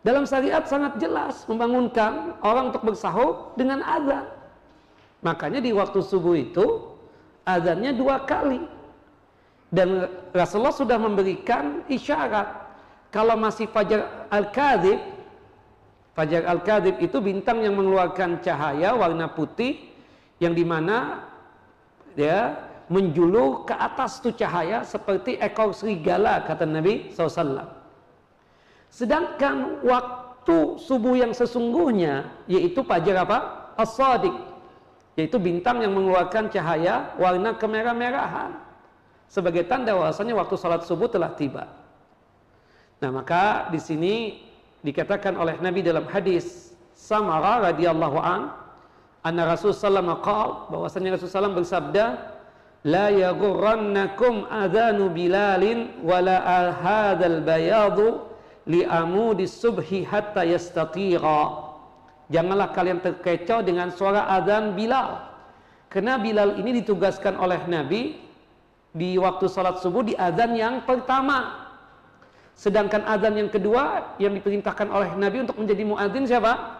[0.00, 4.24] Dalam syariat sangat jelas membangunkan orang untuk bersahur dengan azan.
[5.20, 6.96] Makanya di waktu subuh itu
[7.44, 8.64] azannya dua kali.
[9.70, 12.58] Dan Rasulullah sudah memberikan isyarat
[13.14, 14.98] kalau masih fajar al-kadhib
[16.20, 19.78] Fajar Al-Kadhib itu bintang yang mengeluarkan cahaya warna putih
[20.42, 21.24] yang di mana
[22.18, 27.72] ya menjulur ke atas tu cahaya seperti ekor serigala kata Nabi SAW.
[28.90, 33.38] Sedangkan waktu subuh yang sesungguhnya yaitu fajar apa?
[33.78, 34.34] As-Sadiq
[35.14, 38.60] yaitu bintang yang mengeluarkan cahaya warna kemerah-merahan
[39.30, 41.70] sebagai tanda bahwasanya waktu salat subuh telah tiba.
[42.98, 44.14] Nah, maka di sini
[44.82, 48.52] dikatakan oleh Nabi dalam hadis Samara radhiyallahu an
[49.24, 52.04] anna Rasul sallallahu qala bahwasanya Rasul sallallahu bersabda
[52.84, 56.36] la yaghurrannakum adhanu bilalin wala
[56.76, 58.20] hadzal bayadu
[58.68, 61.72] li amudi subhi hatta yastatira
[62.28, 65.24] janganlah kalian terkecoh dengan suara azan Bilal
[65.88, 68.29] karena Bilal ini ditugaskan oleh Nabi
[68.90, 71.70] di waktu salat subuh di azan yang pertama
[72.60, 76.76] Sedangkan azan yang kedua yang diperintahkan oleh Nabi untuk menjadi muadzin siapa?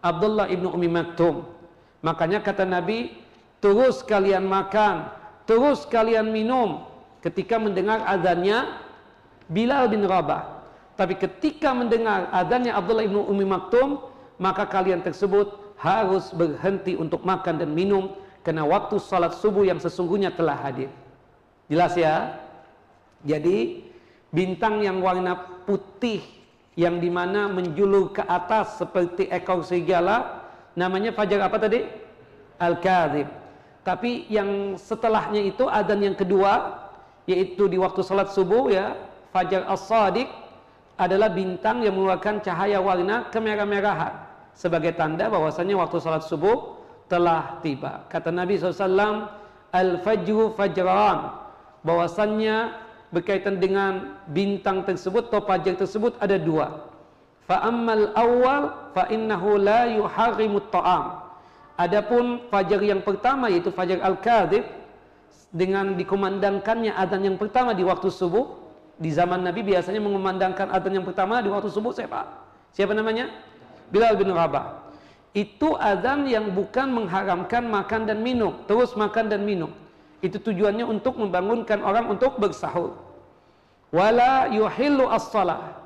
[0.00, 1.44] Abdullah ibnu Umi Maktum.
[2.00, 3.12] Makanya kata Nabi,
[3.60, 5.12] terus kalian makan,
[5.44, 6.88] terus kalian minum.
[7.20, 8.86] ketika mendengar azannya
[9.50, 10.62] Bilal bin Rabah.
[10.94, 14.00] Tapi ketika mendengar adanya Abdullah bin Umi Maktum,
[14.40, 20.32] maka kalian tersebut harus berhenti untuk makan dan minum karena waktu salat subuh yang sesungguhnya
[20.32, 20.88] telah hadir.
[21.66, 22.38] Jelas ya?
[23.26, 23.82] Jadi
[24.30, 25.34] bintang yang warna
[25.66, 26.22] putih
[26.78, 31.82] yang di mana menjulur ke atas seperti ekor serigala namanya fajar apa tadi?
[32.60, 33.26] Al-Kadhib.
[33.82, 36.84] Tapi yang setelahnya itu adan yang kedua
[37.26, 38.94] yaitu di waktu salat subuh ya
[39.34, 40.30] fajar as-sadiq
[40.96, 44.14] adalah bintang yang mengeluarkan cahaya warna kemerah-merahan
[44.56, 46.76] sebagai tanda bahwasanya waktu salat subuh
[47.06, 48.08] telah tiba.
[48.10, 49.30] Kata Nabi SAW,
[49.70, 51.45] Al-Fajru Fajran,
[51.86, 52.74] bahwasannya
[53.14, 56.90] berkaitan dengan bintang tersebut atau fajar tersebut ada dua.
[57.46, 61.22] Fa'ammal awal fa innahu la yuharrimut ta'am.
[61.78, 64.66] Adapun fajar yang pertama yaitu fajar al-kadhib
[65.54, 68.66] dengan dikumandangkannya adzan yang pertama di waktu subuh
[68.98, 72.26] di zaman Nabi biasanya mengumandangkan adzan yang pertama di waktu subuh siapa?
[72.74, 73.30] Siapa namanya?
[73.94, 74.82] Bilal bin Rabah.
[75.36, 79.70] Itu adzan yang bukan mengharamkan makan dan minum, terus makan dan minum.
[80.24, 82.96] Itu tujuannya untuk membangunkan orang untuk bersahur.
[83.92, 85.76] Wala yuhillu as-salah.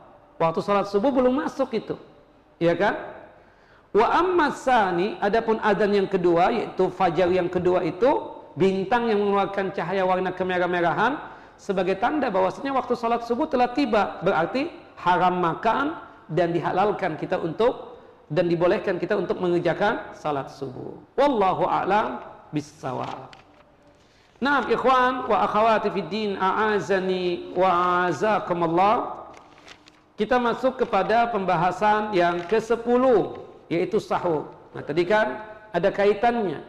[0.40, 1.94] Waktu salat subuh belum masuk itu.
[2.56, 2.94] Iya kan?
[3.90, 9.74] Wa amma sani, adapun adzan yang kedua yaitu fajar yang kedua itu bintang yang mengeluarkan
[9.74, 11.18] cahaya warna kemerah-merahan
[11.60, 15.98] sebagai tanda bahwasanya waktu salat subuh telah tiba berarti haram makan
[16.30, 22.22] dan dihalalkan kita untuk dan dibolehkan kita untuk mengerjakan salat subuh wallahu a'lam
[22.54, 23.39] bissawab
[24.40, 29.20] Nah, ikhwan wa akhawati fid din a'azani wa a'azakumullah.
[30.16, 33.04] Kita masuk kepada pembahasan yang ke-10
[33.68, 34.48] yaitu sahur.
[34.72, 35.44] Nah, tadi kan
[35.76, 36.64] ada kaitannya.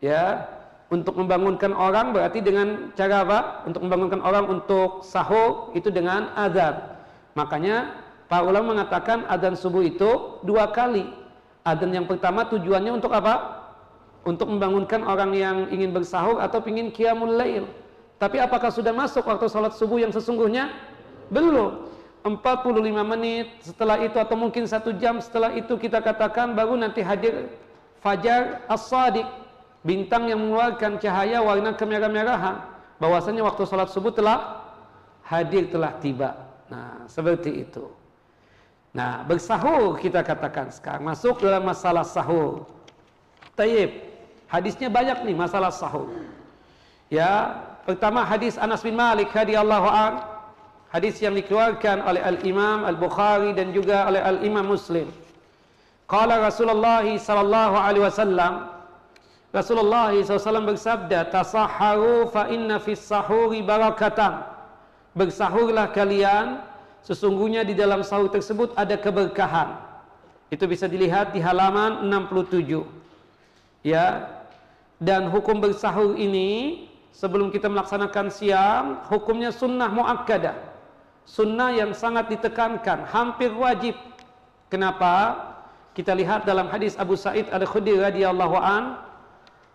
[0.00, 0.48] Ya,
[0.92, 3.40] untuk membangunkan orang berarti dengan cara apa?
[3.64, 6.84] Untuk membangunkan orang untuk sahur itu dengan azan.
[7.32, 7.96] Makanya
[8.28, 11.08] para ulama mengatakan azan subuh itu dua kali.
[11.64, 13.59] Azan yang pertama tujuannya untuk apa?
[14.20, 17.64] Untuk membangunkan orang yang ingin bersahur atau ingin qiyamul lail.
[18.20, 20.68] Tapi apakah sudah masuk waktu salat subuh yang sesungguhnya?
[21.32, 21.88] Belum.
[22.20, 22.84] 45
[23.16, 27.48] menit setelah itu atau mungkin satu jam setelah itu kita katakan baru nanti hadir
[28.04, 29.24] fajar as-sadiq
[29.80, 32.60] bintang yang mengeluarkan cahaya warna kemerah-merahan
[33.00, 34.68] bahwasanya waktu salat subuh telah
[35.24, 36.36] hadir telah tiba
[36.68, 37.88] nah seperti itu
[38.92, 42.68] nah bersahur kita katakan sekarang masuk dalam masalah sahur
[43.56, 44.09] tayyib
[44.50, 46.10] hadisnya banyak nih masalah sahur
[47.08, 50.12] ya pertama hadis Anas bin Malik radhiyallahu an
[50.90, 55.06] hadis yang dikeluarkan oleh Al-Imam Al-Bukhari dan juga oleh Al-Imam Muslim
[56.10, 58.80] qala Rasulullah sallallahu alaihi wasallam
[59.50, 64.46] Rasulullah SAW bersabda, Tasaharu fa inna fis sahuri barakatan.
[65.18, 66.62] Bersahurlah kalian,
[67.02, 69.74] sesungguhnya di dalam sahur tersebut ada keberkahan.
[70.54, 72.86] Itu bisa dilihat di halaman 67.
[73.82, 74.38] Ya.
[75.00, 80.52] Dan hukum bersahur ini sebelum kita melaksanakan siang, hukumnya sunnah muakkadah.
[81.24, 83.96] Sunnah yang sangat ditekankan, hampir wajib.
[84.68, 85.40] Kenapa?
[85.96, 89.00] Kita lihat dalam hadis Abu Sa'id Al-Khudri radhiyallahu an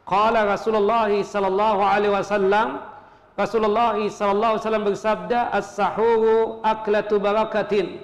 [0.06, 2.80] Qala Rasulullah sallallahu alaihi wasallam
[3.36, 8.00] Rasulullah sallallahu alaihi wasallam bersabda as-sahuru aklatu barakatin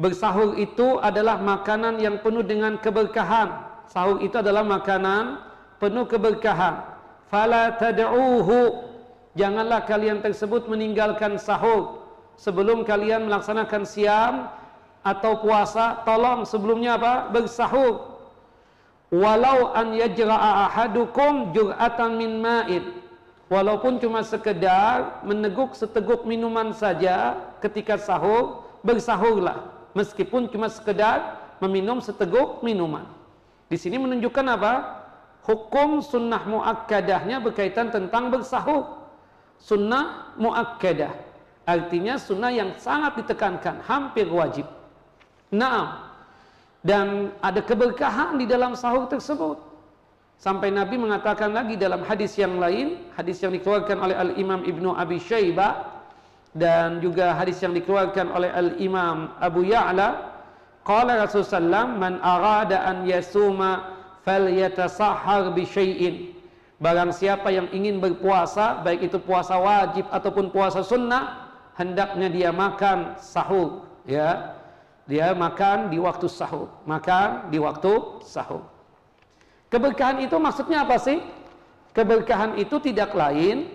[0.00, 3.52] Bersahur itu adalah makanan yang penuh dengan keberkahan.
[3.84, 5.49] Sahur itu adalah makanan
[5.80, 6.84] penuh keberkahan.
[7.32, 8.86] Fala tad'uhu.
[9.34, 12.04] Janganlah kalian tersebut meninggalkan sahur
[12.36, 14.52] sebelum kalian melaksanakan siam
[15.00, 16.04] atau puasa.
[16.04, 17.32] Tolong sebelumnya apa?
[17.32, 18.10] Bersahur
[19.10, 22.94] walau an yajra'a ahadukum jur'atan min ma'in
[23.50, 29.66] walaupun cuma sekedar meneguk seteguk minuman saja ketika sahur bersahurlah
[29.98, 33.02] meskipun cuma sekedar meminum seteguk minuman
[33.66, 34.99] di sini menunjukkan apa
[35.50, 39.02] hukum sunnah muakkadahnya berkaitan tentang bersahur
[39.58, 41.10] sunnah muakkadah
[41.66, 44.70] artinya sunnah yang sangat ditekankan hampir wajib.
[45.50, 46.10] Nah
[46.80, 49.58] dan ada keberkahan di dalam sahur tersebut.
[50.40, 55.20] Sampai Nabi mengatakan lagi dalam hadis yang lain, hadis yang dikeluarkan oleh Al-Imam Ibnu Abi
[55.20, 56.00] Syaibah
[56.56, 60.32] dan juga hadis yang dikeluarkan oleh Al-Imam Abu Ya'la,
[60.80, 66.36] qala Rasulullah man arada an yasuma falyatasahhar bi syai'in.
[66.80, 73.20] Barang siapa yang ingin berpuasa, baik itu puasa wajib ataupun puasa sunnah, hendaknya dia makan
[73.20, 74.56] sahur, ya
[75.04, 76.72] dia makan di waktu sahur.
[76.88, 78.64] Makan di waktu sahur.
[79.68, 81.18] Keberkahan itu maksudnya apa sih?
[81.90, 83.66] Keberkahan itu tidak lain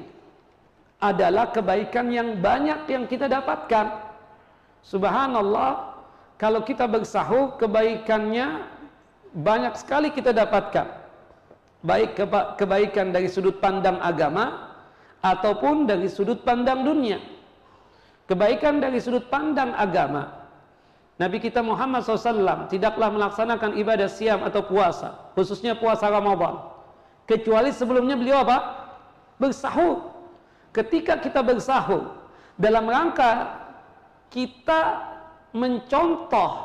[1.04, 4.02] adalah kebaikan yang banyak yang kita dapatkan.
[4.80, 6.00] Subhanallah,
[6.40, 8.64] kalau kita bersahur kebaikannya
[9.36, 11.04] banyak sekali kita dapatkan.
[11.86, 12.18] Baik
[12.58, 14.74] kebaikan dari sudut pandang agama
[15.22, 17.20] ataupun dari sudut pandang dunia.
[18.26, 20.48] Kebaikan dari sudut pandang agama.
[21.16, 26.60] Nabi kita Muhammad SAW tidaklah melaksanakan ibadah siam atau puasa, khususnya puasa Ramadan.
[27.30, 28.58] Kecuali sebelumnya beliau apa?
[29.38, 30.12] Bersahur.
[30.74, 32.18] Ketika kita bersahur,
[32.60, 33.62] dalam rangka
[34.28, 35.06] kita
[35.56, 36.65] mencontoh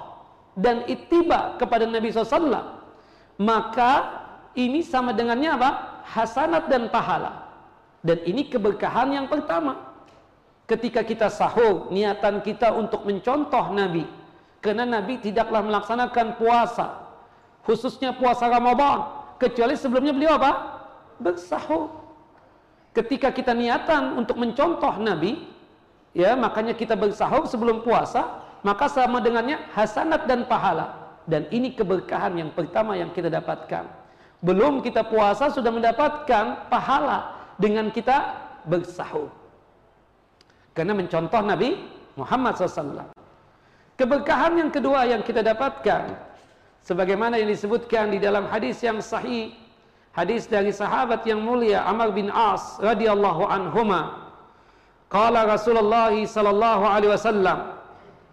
[0.58, 2.80] dan itiba kepada Nabi SAW,
[3.38, 3.92] maka
[4.58, 5.70] ini sama dengannya apa?
[6.10, 7.46] Hasanat dan pahala.
[8.00, 9.92] Dan ini keberkahan yang pertama.
[10.66, 14.06] Ketika kita sahur, niatan kita untuk mencontoh Nabi
[14.60, 17.00] karena Nabi tidaklah melaksanakan puasa,
[17.64, 19.08] khususnya puasa Ramadan,
[19.40, 20.52] kecuali sebelumnya beliau apa?
[21.16, 21.88] Bersahur.
[22.92, 25.48] Ketika kita niatan untuk mencontoh Nabi,
[26.12, 30.96] ya makanya kita bersahur sebelum puasa, maka sama dengannya hasanat dan pahala.
[31.28, 33.86] Dan ini keberkahan yang pertama yang kita dapatkan.
[34.40, 39.28] Belum kita puasa sudah mendapatkan pahala dengan kita bersahur.
[40.72, 41.76] Karena mencontoh Nabi
[42.16, 43.12] Muhammad SAW.
[44.00, 46.16] Keberkahan yang kedua yang kita dapatkan
[46.80, 49.52] sebagaimana yang disebutkan di dalam hadis yang sahih
[50.16, 54.32] hadis dari sahabat yang mulia Amr bin As radhiyallahu anhuma
[55.12, 57.79] qala Rasulullah sallallahu alaihi wasallam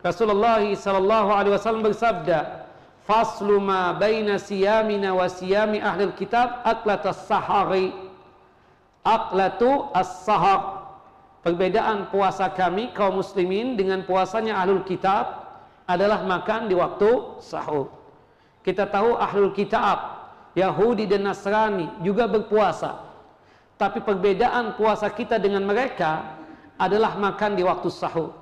[0.05, 2.67] Rasulullah sallallahu alaihi wasallam bersabda
[3.07, 7.95] faslu ma baina siyamina wa siyami ahli kitab aklatus sahari
[9.01, 10.77] aklatu as-sahar
[11.47, 15.47] perbedaan puasa kami kaum muslimin dengan puasanya ahlul kitab
[15.87, 17.87] adalah makan di waktu sahur.
[18.59, 22.99] Kita tahu ahlul kitab, Yahudi dan Nasrani juga berpuasa.
[23.79, 26.35] Tapi perbedaan puasa kita dengan mereka
[26.75, 28.35] adalah makan di waktu sahur.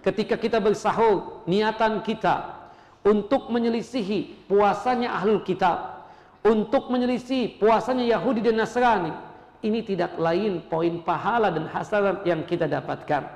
[0.00, 2.56] Ketika kita bersahur, niatan kita
[3.04, 6.08] untuk menyelisihi puasanya ahlul kitab,
[6.40, 9.12] untuk menyelisihi puasanya Yahudi dan Nasrani,
[9.60, 13.28] ini tidak lain poin pahala dan hasanat yang kita dapatkan.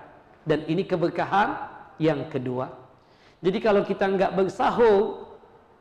[0.45, 1.57] Dan ini keberkahan
[2.01, 2.73] yang kedua.
[3.45, 5.29] Jadi kalau kita nggak bersahur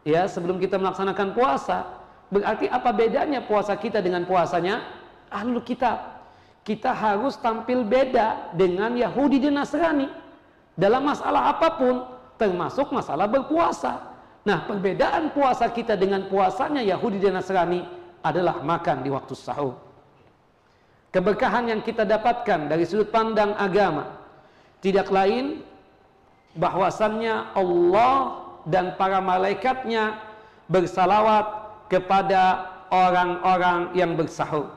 [0.04, 1.88] ya sebelum kita melaksanakan puasa,
[2.28, 4.84] berarti apa bedanya puasa kita dengan puasanya
[5.32, 6.28] ahlul kitab?
[6.63, 10.23] Kita harus tampil beda dengan Yahudi dan Nasrani
[10.74, 11.96] dalam masalah apa pun,
[12.38, 14.14] termasuk masalah berpuasa.
[14.44, 17.86] Nah, perbedaan puasa kita dengan puasanya Yahudi dan Nasrani
[18.26, 19.80] adalah makan di waktu sahur.
[21.14, 24.18] Keberkahan yang kita dapatkan dari sudut pandang agama
[24.82, 25.62] tidak lain
[26.58, 30.18] bahwasannya Allah dan para malaikatnya
[30.68, 31.46] bersalawat
[31.88, 34.74] kepada orang-orang yang bersahur.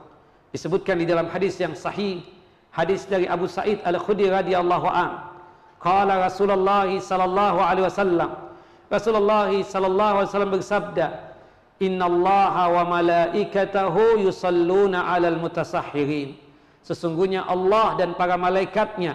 [0.52, 2.24] Disebutkan di dalam hadis yang sahih,
[2.72, 5.35] hadis dari Abu Sa'id Al-Khudri radhiyallahu an.
[5.86, 8.30] Qala Rasulullah sallallahu alaihi wasallam.
[8.90, 11.06] Rasulullah sallallahu alaihi wasallam bersabda,
[11.78, 16.34] "Inna Allah wa malaikatahu yusalluna 'alal mutasahhirin."
[16.82, 19.14] Sesungguhnya Allah dan para malaikatnya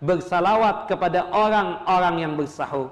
[0.00, 2.88] bersalawat kepada orang-orang yang bersahur.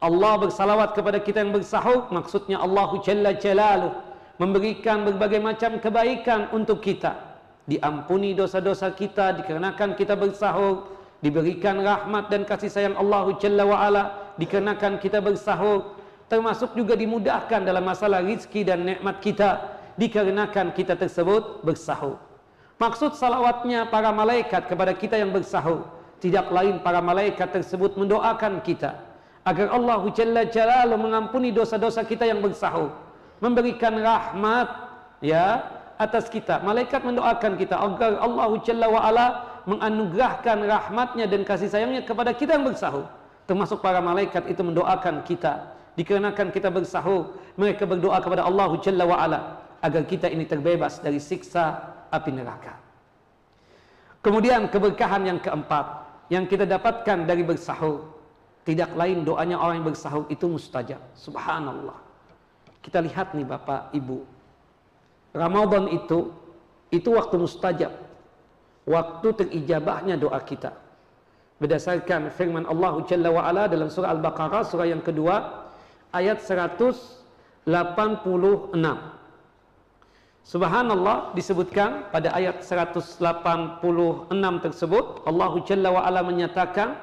[0.00, 3.92] Allah bersalawat kepada kita yang bersahur, maksudnya Allahu Jalla Jalaluh
[4.40, 7.20] memberikan berbagai macam kebaikan untuk kita.
[7.68, 14.02] Diampuni dosa-dosa kita dikarenakan kita bersahur, diberikan rahmat dan kasih sayang Allahu Jalla wa ala.
[14.40, 16.00] Dikarenakan kita bersahur,
[16.32, 19.80] termasuk juga dimudahkan dalam masalah rizki dan nikmat kita.
[20.00, 22.16] Dikarenakan kita tersebut bersahur.
[22.80, 25.84] Maksud salawatnya para malaikat kepada kita yang bersahur.
[26.24, 28.96] Tidak lain para malaikat tersebut mendoakan kita.
[29.44, 32.92] Agar Allah Jalla Jalaluhu mengampuni dosa-dosa kita yang bersahur.
[33.44, 34.68] Memberikan rahmat
[35.20, 35.64] ya
[36.00, 36.64] atas kita.
[36.64, 39.26] Malaikat mendoakan kita agar Allah Jalla wa ala
[39.68, 43.08] menganugerahkan rahmatnya dan kasih sayangnya kepada kita yang bersahur
[43.44, 49.16] termasuk para malaikat itu mendoakan kita dikarenakan kita bersahur mereka berdoa kepada Allah Jalla wa
[49.18, 49.40] ala
[49.80, 52.78] agar kita ini terbebas dari siksa api neraka
[54.22, 58.20] kemudian keberkahan yang keempat yang kita dapatkan dari bersahur
[58.64, 61.00] tidak lain doanya orang yang bersahur itu mustajab.
[61.16, 61.96] Subhanallah.
[62.84, 64.18] Kita lihat nih Bapak, Ibu.
[65.32, 66.30] Ramadan itu
[66.92, 67.92] itu waktu mustajab.
[68.90, 70.74] Waktu terijabahnya doa kita.
[71.62, 75.68] Berdasarkan firman Allah Jalla wa ala dalam surah Al-Baqarah surah yang kedua
[76.10, 77.70] ayat 186.
[80.40, 83.22] Subhanallah disebutkan pada ayat 186
[84.64, 86.98] tersebut Allah Jalla wa ala menyatakan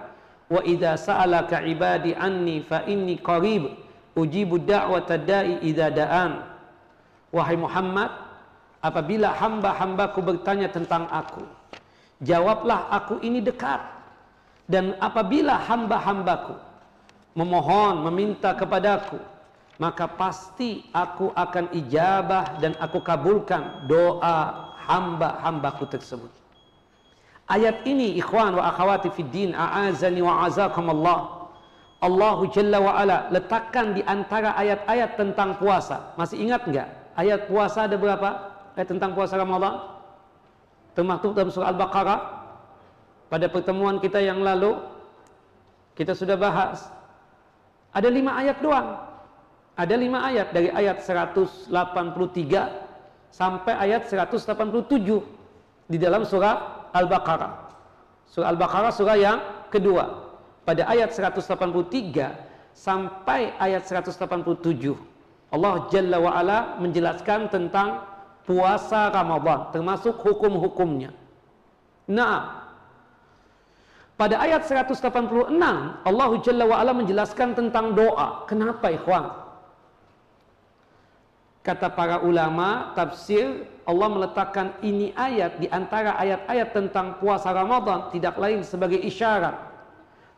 [0.52, 3.72] wa idza sa'alaka ibadi anni fa inni qarib
[4.18, 6.44] ujibu da'wata da'i idza da'an
[7.30, 8.10] wahai Muhammad
[8.82, 11.46] apabila hamba-hambaku bertanya tentang aku
[12.22, 13.82] Jawablah aku ini dekat.
[14.68, 16.60] Dan apabila hamba-hambaku
[17.38, 19.16] memohon, meminta kepadaku,
[19.78, 26.34] maka pasti aku akan ijabah dan aku kabulkan doa hamba-hambaku tersebut.
[27.48, 31.48] Ayat ini ikhwan wa akhawati fid din a'azani wa azakumullah.
[32.04, 36.14] Allahu Jalla wa ala letakkan di antara ayat-ayat tentang puasa.
[36.20, 36.92] Masih ingat enggak?
[37.16, 38.30] Ayat puasa ada berapa?
[38.76, 39.97] Ayat tentang puasa Ramadan?
[40.98, 42.20] Termaktub dalam surah Al-Baqarah.
[43.30, 44.82] Pada pertemuan kita yang lalu
[45.94, 46.90] kita sudah bahas
[47.94, 48.98] ada lima ayat doang.
[49.78, 51.70] Ada lima ayat dari ayat 183
[53.30, 54.50] sampai ayat 187
[55.86, 57.54] di dalam surah Al-Baqarah.
[58.26, 59.38] Surah Al-Baqarah surah yang
[59.70, 60.34] kedua.
[60.66, 64.18] Pada ayat 183 sampai ayat 187
[65.54, 68.04] Allah Jalla wa ala menjelaskan tentang
[68.48, 71.12] puasa Ramadan termasuk hukum-hukumnya.
[72.08, 72.64] Nah,
[74.16, 75.52] pada ayat 186
[76.08, 78.48] Allah Jalla wa ala menjelaskan tentang doa.
[78.48, 79.46] Kenapa ikhwan?
[81.62, 88.40] Kata para ulama tafsir Allah meletakkan ini ayat di antara ayat-ayat tentang puasa Ramadan tidak
[88.40, 89.68] lain sebagai isyarat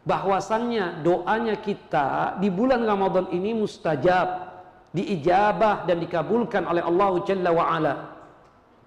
[0.10, 4.49] bahwasannya doanya kita di bulan Ramadan ini mustajab,
[4.93, 7.93] diijabah dan dikabulkan oleh Allah Jalla wa ala.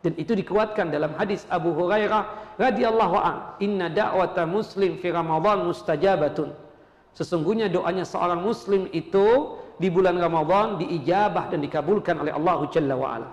[0.03, 6.50] Dan itu dikuatkan dalam hadis Abu Hurairah radhiyallahu an, "Inna da'wata muslim fi Ramadan mustajabatun."
[7.14, 13.09] Sesungguhnya doanya seorang muslim itu di bulan Ramadan diijabah dan dikabulkan oleh Allah Jalla wa
[13.14, 13.28] ala.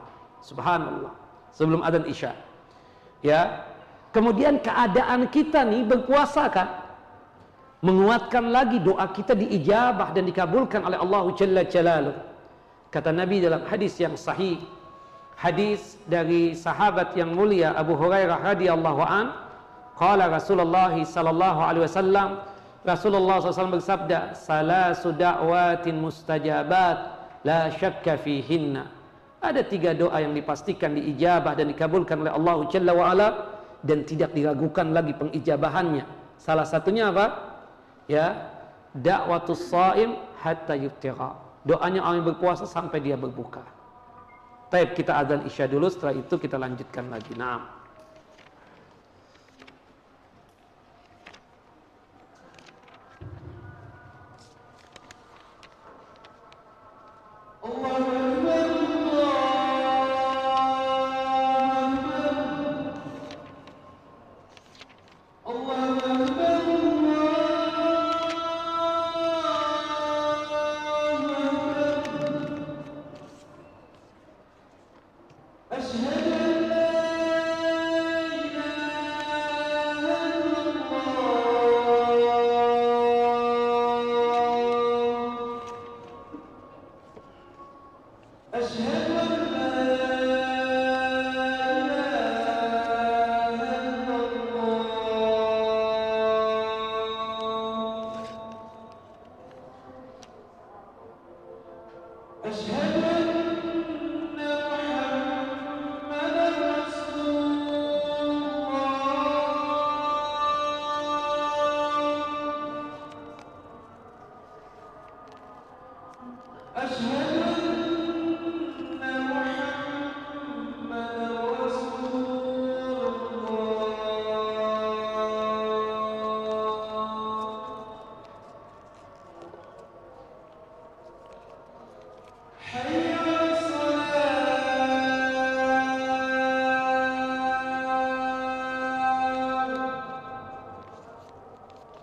[0.46, 1.12] Subhanallah.
[1.58, 2.32] Sebelum adzan Isya.
[3.26, 3.66] Ya.
[4.14, 6.70] Kemudian keadaan kita nih berpuasa kan
[7.82, 12.29] menguatkan lagi doa kita diijabah dan dikabulkan oleh Allah Jalla Jalaluh.
[12.90, 14.58] Kata Nabi dalam hadis yang sahih,
[15.38, 19.30] hadis dari sahabat yang mulia Abu Hurairah radhiyallahu an,
[19.94, 22.42] qala Rasulullah sallallahu alaihi wasallam,
[22.88, 26.98] Rasulullah SAW bersabda, Salasu da'watin mustajabat,
[27.44, 28.88] la syakka fihinna.
[29.40, 33.28] Ada tiga doa yang dipastikan diijabah dan dikabulkan oleh Allah Jalla wa'ala
[33.84, 36.04] dan tidak diragukan lagi pengijabahannya.
[36.40, 37.56] Salah satunya apa?
[38.08, 38.52] Ya,
[38.96, 41.49] da'watus saim hatta yuftira.
[41.68, 43.62] Doanya orang yang berpuasa sampai dia berbuka.
[44.70, 47.34] Taib kita azan isya dulu, setelah itu kita lanjutkan lagi.
[47.36, 47.80] Nah.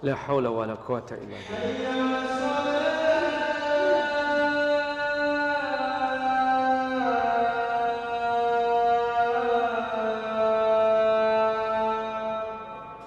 [0.07, 1.96] لا حول ولا قوة إلا بالله.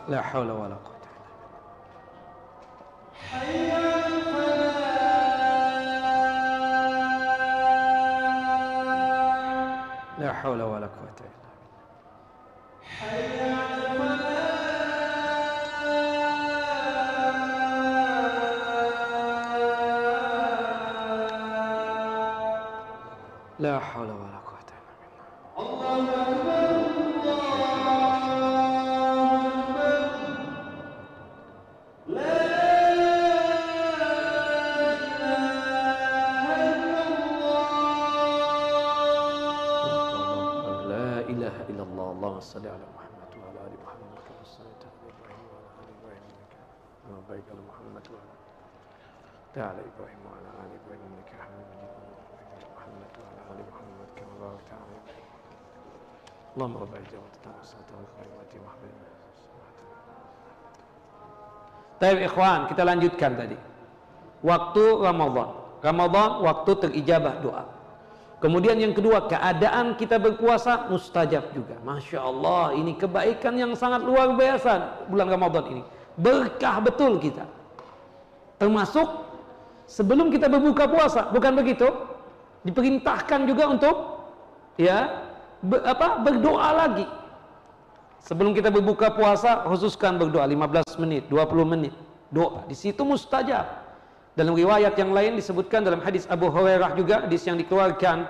[0.10, 0.99] لا حول ولا قوة.
[23.80, 24.12] حول
[62.00, 63.58] Baik ikhwan, kita lanjutkan tadi.
[64.40, 65.50] Waktu Ramadan.
[65.84, 67.64] Ramadan waktu terijabah doa.
[68.40, 71.76] Kemudian yang kedua, keadaan kita berpuasa mustajab juga.
[71.84, 75.84] Masya Allah, ini kebaikan yang sangat luar biasa bulan Ramadan ini.
[76.16, 77.44] Berkah betul kita.
[78.56, 79.08] Termasuk
[79.92, 81.88] sebelum kita berbuka puasa, bukan begitu?
[82.64, 83.96] Diperintahkan juga untuk
[84.80, 85.28] ya
[85.60, 87.08] ber, apa berdoa lagi.
[88.24, 91.94] Sebelum kita berbuka puasa, khususkan berdoa 15 menit, 20 menit.
[92.30, 92.68] Doa.
[92.70, 93.66] Di situ mustajab.
[94.38, 98.30] Dalam riwayat yang lain disebutkan dalam hadis Abu Hurairah juga hadis yang dikeluarkan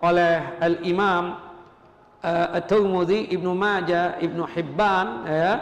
[0.00, 1.36] oleh Al Imam
[2.24, 5.52] uh, At-Tirmidzi, Ibnu Majah, Ibnu Hibban ya.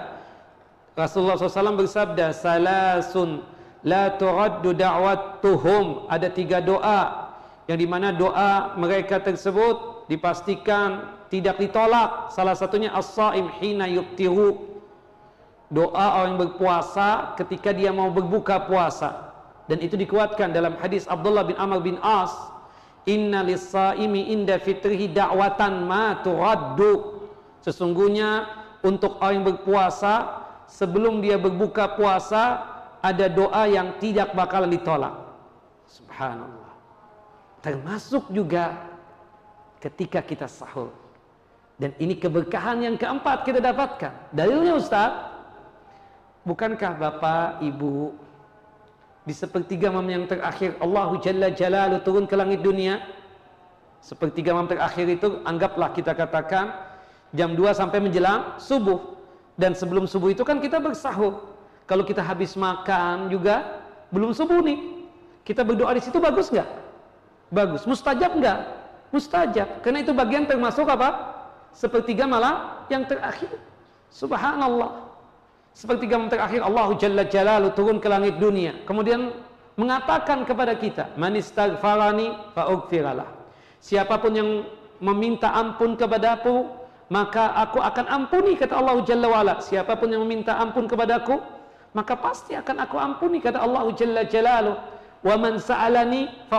[0.95, 3.43] Rasulullah SAW bersabda salasun
[3.87, 7.31] la turaddu da'watuhum ada tiga doa
[7.70, 12.32] yang di mana doa mereka tersebut dipastikan tidak ditolak.
[12.32, 13.86] Salah satunya as-saim hina
[15.68, 19.36] doa orang berpuasa ketika dia mau berbuka puasa.
[19.68, 22.32] Dan itu dikuatkan dalam hadis Abdullah bin Amr bin As.
[23.04, 27.20] Inna lis-saimi inda fitrihi da'watan ma turaddu.
[27.61, 28.48] Sesungguhnya
[28.80, 32.64] untuk orang berpuasa sebelum dia berbuka puasa
[33.04, 35.12] ada doa yang tidak bakalan ditolak.
[35.88, 36.72] Subhanallah.
[37.61, 38.88] Termasuk juga
[39.79, 40.91] ketika kita sahur.
[41.79, 44.35] Dan ini keberkahan yang keempat kita dapatkan.
[44.35, 45.31] Dalilnya Ustaz
[46.43, 48.11] bukankah Bapak Ibu
[49.22, 52.99] di sepertiga malam yang terakhir Allahu Jalla Jalalu turun ke langit dunia?
[54.03, 56.74] Sepertiga malam terakhir itu anggaplah kita katakan
[57.31, 59.14] jam 2 sampai menjelang subuh.
[59.59, 61.55] Dan sebelum subuh itu kan kita bersahur.
[61.87, 65.07] Kalau kita habis makan juga belum subuh nih.
[65.47, 66.66] Kita berdoa di situ bagus nggak?
[67.51, 67.83] Bagus.
[67.87, 68.78] Mustajab nggak
[69.14, 69.80] mustajab.
[69.84, 71.38] Karena itu bagian termasuk apa?
[71.72, 73.52] Sepertiga malam yang terakhir.
[74.09, 75.09] Subhanallah.
[75.76, 78.82] Seperti malam terakhir Allah Jalla Jalalu turun ke langit dunia.
[78.82, 79.30] Kemudian
[79.78, 83.30] mengatakan kepada kita man istaghfarani fa'ughfiralah
[83.78, 84.50] siapa pun yang
[84.98, 86.66] meminta ampun kepadaku
[87.09, 89.54] maka aku akan ampuni kata Allah Jalla wa'ala.
[89.64, 91.40] Siapa pun yang meminta ampun kepadaku
[91.96, 94.76] maka pasti akan aku ampuni kata Allah Jalla Jalalu.
[95.24, 96.50] Wa man sa'alani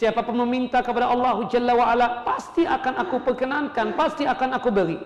[0.00, 4.96] siapa pun meminta kepada Allah Jalla wa'ala pasti akan aku perkenankan pasti akan aku beri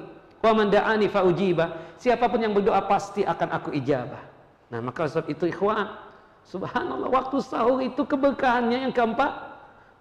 [0.44, 1.96] Wa man da'ani fa ujiba.
[1.96, 4.20] Siapa pun yang berdoa pasti akan aku ijabah.
[4.68, 5.88] Nah, maka sebab itu ikhwan,
[6.44, 9.32] subhanallah waktu sahur itu keberkahannya yang keempat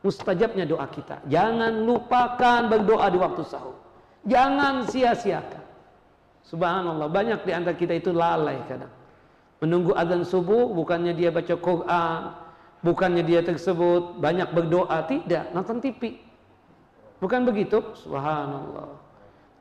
[0.04, 1.24] mustajabnya doa kita.
[1.32, 3.80] Jangan lupakan berdoa di waktu sahur.
[4.28, 5.64] Jangan sia-siakan.
[6.44, 8.92] Subhanallah, banyak di antara kita itu lalai kadang.
[9.64, 12.20] Menunggu azan subuh bukannya dia baca Quran,
[12.84, 16.20] bukannya dia tersebut banyak berdoa, tidak, nonton TV.
[17.24, 17.80] Bukan begitu?
[17.96, 19.00] Subhanallah.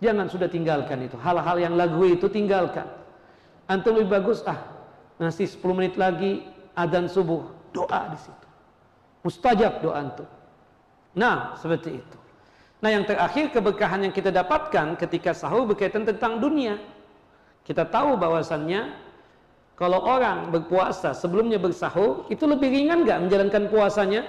[0.02, 1.14] Jangan sudah tinggalkan itu.
[1.14, 2.90] Hal-hal yang lagu itu tinggalkan.
[3.70, 4.58] Antum lebih bagus ah
[5.22, 6.42] ngasih 10 menit lagi
[6.74, 8.46] adzan subuh, doa di situ.
[9.22, 10.26] Mustajab doa antum.
[11.14, 12.18] Nah, seperti itu.
[12.82, 16.82] Nah, yang terakhir keberkahan yang kita dapatkan ketika sahur berkaitan tentang dunia.
[17.62, 18.90] Kita tahu bahwasannya
[19.72, 24.22] kalau orang berpuasa sebelumnya bersahur itu lebih ringan nggak menjalankan puasanya?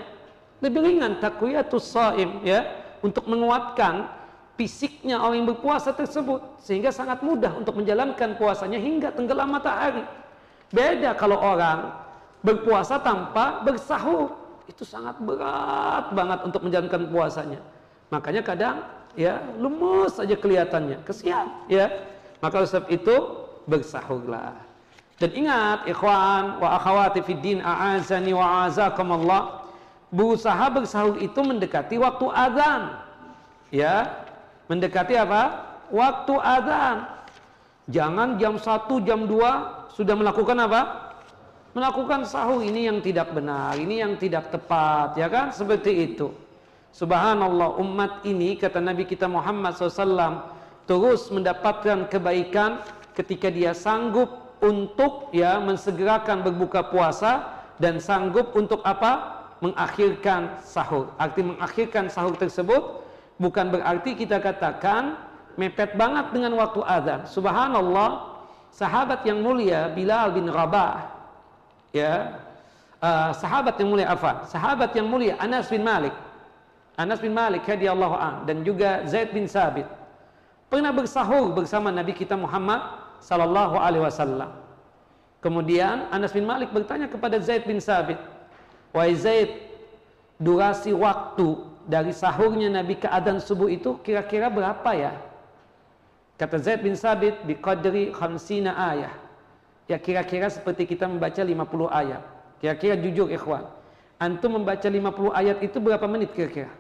[0.64, 2.64] Lebih ringan takwiyatus saim ya
[3.04, 4.08] untuk menguatkan
[4.56, 10.08] fisiknya orang yang berpuasa tersebut sehingga sangat mudah untuk menjalankan puasanya hingga tenggelam matahari.
[10.72, 11.92] Beda kalau orang
[12.40, 14.32] berpuasa tanpa bersahur
[14.72, 17.60] itu sangat berat banget untuk menjalankan puasanya.
[18.08, 18.76] Makanya kadang
[19.20, 21.92] ya lemes saja kelihatannya, kesian ya.
[22.40, 23.16] Maka sebab itu
[23.68, 24.73] bersahurlah.
[25.22, 29.64] Dan ingat ikhwan wa akhawati fid din a'azani wa azakumullah
[30.10, 32.82] berusaha bersahur itu mendekati waktu azan.
[33.74, 34.24] Ya,
[34.72, 35.44] Mendekati apa?
[35.92, 36.98] Waktu azan.
[37.92, 40.82] Jangan jam 1, jam 2 sudah melakukan apa?
[41.76, 45.50] Melakukan sahur ini yang tidak benar, ini yang tidak tepat, ya kan?
[45.52, 46.32] Seperti itu.
[46.94, 50.54] Subhanallah, umat ini kata Nabi kita Muhammad SAW
[50.86, 52.78] terus mendapatkan kebaikan
[53.18, 54.30] ketika dia sanggup
[54.64, 59.44] untuk ya mensegerakan berbuka puasa dan sanggup untuk apa?
[59.60, 61.12] Mengakhirkan sahur.
[61.20, 63.04] Arti mengakhirkan sahur tersebut
[63.40, 65.20] bukan berarti kita katakan
[65.60, 67.28] mepet banget dengan waktu azan.
[67.28, 68.40] Subhanallah,
[68.72, 71.12] sahabat yang mulia Bilal bin Rabah
[71.92, 72.40] ya,
[73.04, 74.48] uh, sahabat yang mulia apa?
[74.48, 76.16] Sahabat yang mulia Anas bin Malik.
[76.96, 79.90] Anas bin Malik radhiyallahu an dan juga Zaid bin Sabit
[80.74, 82.82] pernah bersahur bersama Nabi kita Muhammad
[83.24, 84.52] sallallahu alaihi wasallam.
[85.40, 88.20] Kemudian Anas bin Malik bertanya kepada Zaid bin Sabit,
[88.92, 89.52] "Wahai Zaid,
[90.40, 95.16] durasi waktu dari sahurnya Nabi ke adzan subuh itu kira-kira berapa ya?"
[96.36, 99.16] Kata Zaid bin Sabit, "Biqadri khamsina ayah."
[99.88, 102.24] Ya kira-kira seperti kita membaca 50 ayat.
[102.64, 103.68] Kira-kira jujur ikhwan.
[104.16, 106.72] Antum membaca 50 ayat itu berapa menit kira-kira?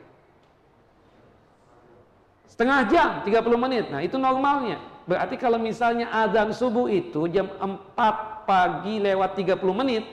[2.47, 3.91] Setengah jam, 30 menit.
[3.91, 4.79] Nah, itu normalnya.
[5.03, 10.07] Berarti kalau misalnya azan subuh itu jam 4 pagi lewat 30 menit,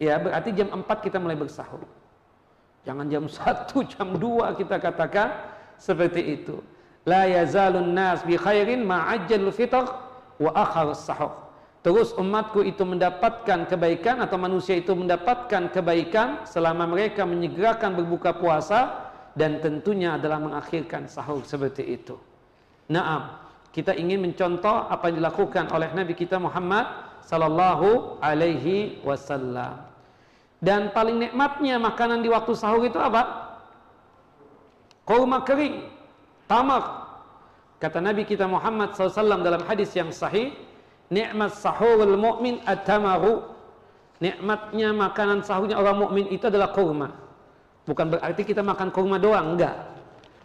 [0.00, 1.84] ya berarti jam 4 kita mulai bersahur.
[2.88, 3.24] Jangan jam
[3.68, 5.28] 1, jam 2 kita katakan
[5.76, 6.64] seperti itu.
[7.04, 9.84] La yazalun nas bi khairin ma'ajjalul fitr
[10.40, 11.32] wa akhar sahur.
[11.80, 19.08] Terus umatku itu mendapatkan kebaikan atau manusia itu mendapatkan kebaikan selama mereka menyegerakan berbuka puasa
[19.32, 22.20] dan tentunya adalah mengakhirkan sahur seperti itu.
[22.92, 23.32] Naam,
[23.70, 26.86] kita ingin mencontoh apa yang dilakukan oleh Nabi kita Muhammad
[27.22, 29.86] sallallahu alaihi wasallam.
[30.60, 33.48] Dan paling nikmatnya makanan di waktu sahur itu apa?
[35.08, 35.88] Kurma kering,
[36.44, 37.08] tamar.
[37.80, 40.52] Kata Nabi kita Muhammad SAW dalam hadis yang sahih,
[41.10, 43.42] Nikmat sahurul mu'min at-tamaru.
[44.22, 47.10] Nikmatnya makanan sahurnya orang mukmin itu adalah kurma.
[47.82, 49.74] Bukan berarti kita makan kurma doang, enggak.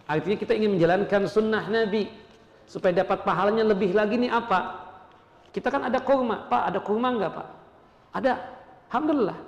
[0.10, 2.10] Artinya kita ingin menjalankan sunnah Nabi
[2.66, 4.86] supaya dapat pahalanya lebih lagi nih apa?
[5.54, 7.48] Kita kan ada kurma, Pak, ada kurma enggak, Pak?
[8.12, 8.34] Ada.
[8.92, 9.40] Alhamdulillah.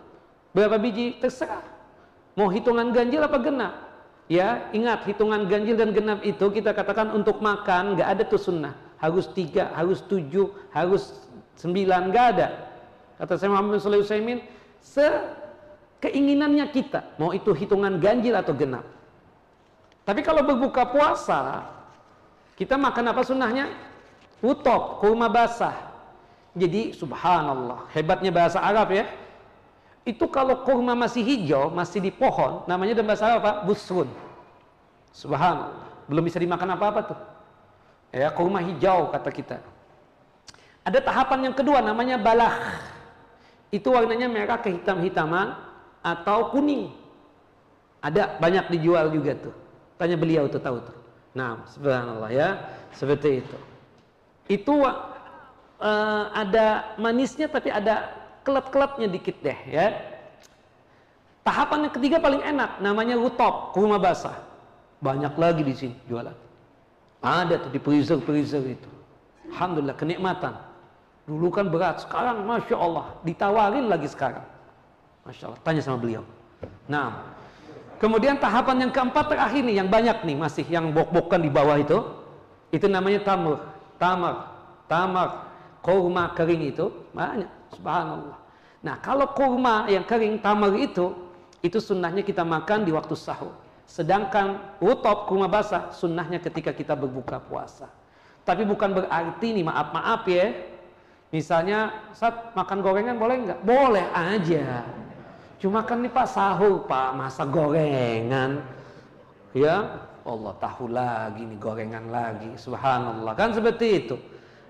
[0.55, 1.65] Berapa biji terserah.
[2.39, 3.73] Mau hitungan ganjil apa genap?
[4.27, 8.87] Ya, ingat hitungan ganjil dan genap itu kita katakan untuk makan enggak ada tuh sunnah
[8.97, 11.13] harus tiga, harus tujuh, harus
[11.57, 12.47] sembilan, nggak ada.
[13.17, 14.41] Kata saya Muhammad Sallallahu Alaihi Wasallam,
[16.01, 18.85] sekeinginannya kita, mau itu hitungan ganjil atau genap.
[20.05, 21.65] Tapi kalau berbuka puasa,
[22.57, 23.69] kita makan apa sunnahnya?
[24.41, 25.77] Utop, kurma basah.
[26.57, 29.05] Jadi subhanallah, hebatnya bahasa Arab ya.
[30.01, 33.53] Itu kalau kurma masih hijau, masih di pohon, namanya dalam bahasa Arab apa?
[33.61, 34.09] Busrun.
[35.13, 35.85] Subhanallah.
[36.09, 37.19] Belum bisa dimakan apa-apa tuh.
[38.09, 39.57] Ya, kurma hijau kata kita.
[40.81, 42.81] Ada tahapan yang kedua namanya balah.
[43.69, 45.53] Itu warnanya merah kehitam-hitaman
[46.01, 46.89] atau kuning.
[48.01, 49.53] Ada banyak dijual juga tuh.
[49.99, 50.96] Tanya beliau tuh tahu tuh.
[51.37, 52.49] Nah, subhanallah ya,
[52.97, 53.57] seperti itu.
[54.49, 58.09] Itu uh, ada manisnya tapi ada
[58.41, 59.93] kelat-kelatnya dikit deh ya.
[61.45, 64.33] Tahapan yang ketiga paling enak namanya rutop, kurma basah.
[64.97, 66.33] Banyak lagi di sini jualan.
[67.21, 68.89] Ada tuh di freezer-freezer itu.
[69.53, 70.57] Alhamdulillah kenikmatan.
[71.27, 74.43] Dulu kan berat, sekarang Masya Allah ditawarin lagi sekarang.
[75.27, 76.23] Masya Allah, tanya sama beliau.
[76.87, 77.36] Nah,
[77.97, 81.97] kemudian tahapan yang keempat terakhir nih, yang banyak nih masih, yang bok-bokan di bawah itu.
[82.73, 83.63] Itu namanya tamur,
[83.95, 84.53] tamar,
[84.89, 85.29] tamar,
[85.81, 88.37] kurma kering itu, banyak, subhanallah.
[88.83, 91.15] Nah, kalau kurma yang kering, tamar itu,
[91.63, 93.51] itu sunnahnya kita makan di waktu sahur.
[93.87, 97.87] Sedangkan utop kurma basah sunnahnya ketika kita berbuka puasa.
[98.43, 100.51] Tapi bukan berarti nih maaf-maaf ya.
[101.31, 103.59] Misalnya saat makan gorengan boleh nggak?
[103.63, 104.83] Boleh aja.
[105.57, 108.61] Cuma kan nih Pak sahur Pak masa gorengan.
[109.57, 112.53] Ya Allah tahu lagi nih gorengan lagi.
[112.57, 114.15] Subhanallah kan seperti itu.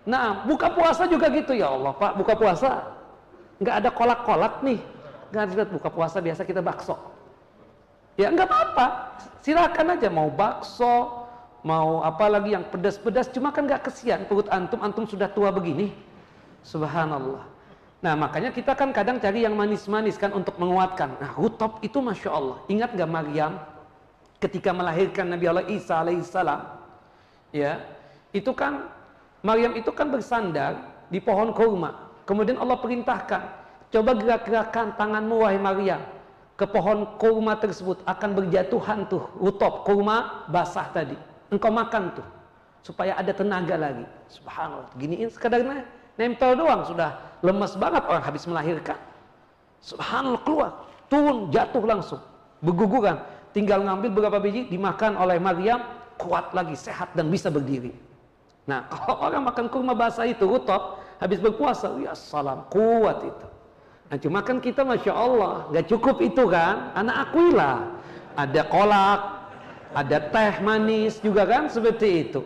[0.07, 2.87] Nah buka puasa juga gitu ya Allah Pak buka puasa
[3.59, 4.79] nggak ada kolak-kolak nih.
[5.27, 6.95] Nggak ada buka puasa biasa kita bakso
[8.17, 8.85] Ya nggak apa-apa,
[9.45, 11.21] silakan aja mau bakso,
[11.61, 15.93] mau apa lagi yang pedas-pedas, cuma kan nggak kesian perut antum, antum sudah tua begini.
[16.65, 17.45] Subhanallah.
[17.97, 21.17] Nah makanya kita kan kadang cari yang manis-manis kan untuk menguatkan.
[21.17, 22.57] Nah rutop itu masya Allah.
[22.69, 23.57] Ingat nggak Maryam
[24.37, 26.61] ketika melahirkan Nabi Allah Isa alaihissalam,
[27.49, 27.81] ya
[28.29, 28.85] itu kan
[29.41, 30.77] Maryam itu kan bersandar
[31.09, 32.13] di pohon kurma.
[32.29, 33.41] Kemudian Allah perintahkan,
[33.89, 36.03] coba gerak-gerakan tanganmu wahai Maryam
[36.57, 41.13] ke pohon kurma tersebut akan berjatuhan tuh utop kurma basah tadi
[41.53, 42.27] engkau makan tuh
[42.81, 45.61] supaya ada tenaga lagi subhanallah giniin sekadar
[46.17, 47.15] nempel doang sudah
[47.45, 48.97] lemas banget orang habis melahirkan.
[49.81, 50.71] Subhanallah keluar
[51.07, 52.21] turun jatuh langsung
[52.59, 53.21] berguguran.
[53.53, 55.81] Tinggal ngambil beberapa biji dimakan oleh Maryam
[56.17, 57.93] kuat lagi sehat dan bisa berdiri.
[58.67, 63.47] Nah kalau orang makan kurma basah itu utop habis berpuasa ya salam kuat itu.
[64.07, 66.95] Nah cuma kan kita Masya Allah nggak cukup itu kan?
[66.95, 67.91] Anak akuilah
[68.39, 69.19] Ada kolak
[69.91, 72.39] Ada teh manis juga kan seperti itu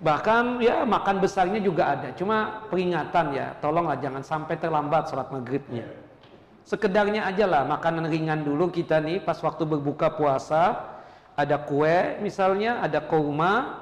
[0.00, 2.08] Bahkan ya makan besarnya juga ada.
[2.16, 5.84] Cuma peringatan ya Tolonglah jangan sampai terlambat sholat maghribnya.
[6.64, 10.76] Sekedarnya aja lah Makanan ringan dulu kita nih Pas waktu berbuka puasa
[11.34, 13.80] Ada kue misalnya Ada kurma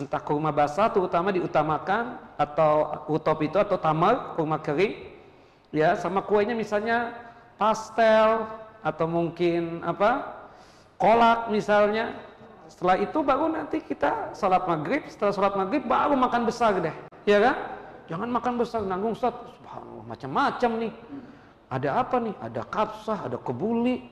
[0.00, 4.96] Entah kurma basah terutama diutamakan atau utop itu atau tamar kurma kering
[5.68, 7.12] ya sama kuenya misalnya
[7.60, 8.48] pastel
[8.80, 10.40] atau mungkin apa
[10.96, 12.16] kolak misalnya
[12.70, 15.02] setelah itu baru nanti kita sholat maghrib.
[15.10, 16.94] Setelah sholat maghrib baru makan besar deh.
[17.26, 17.56] Ya kan?
[18.06, 19.34] Jangan makan besar nanggung Ustaz.
[19.58, 20.92] Subhanallah macam-macam nih.
[21.66, 22.34] Ada apa nih?
[22.38, 24.06] Ada kapsah ada kebuli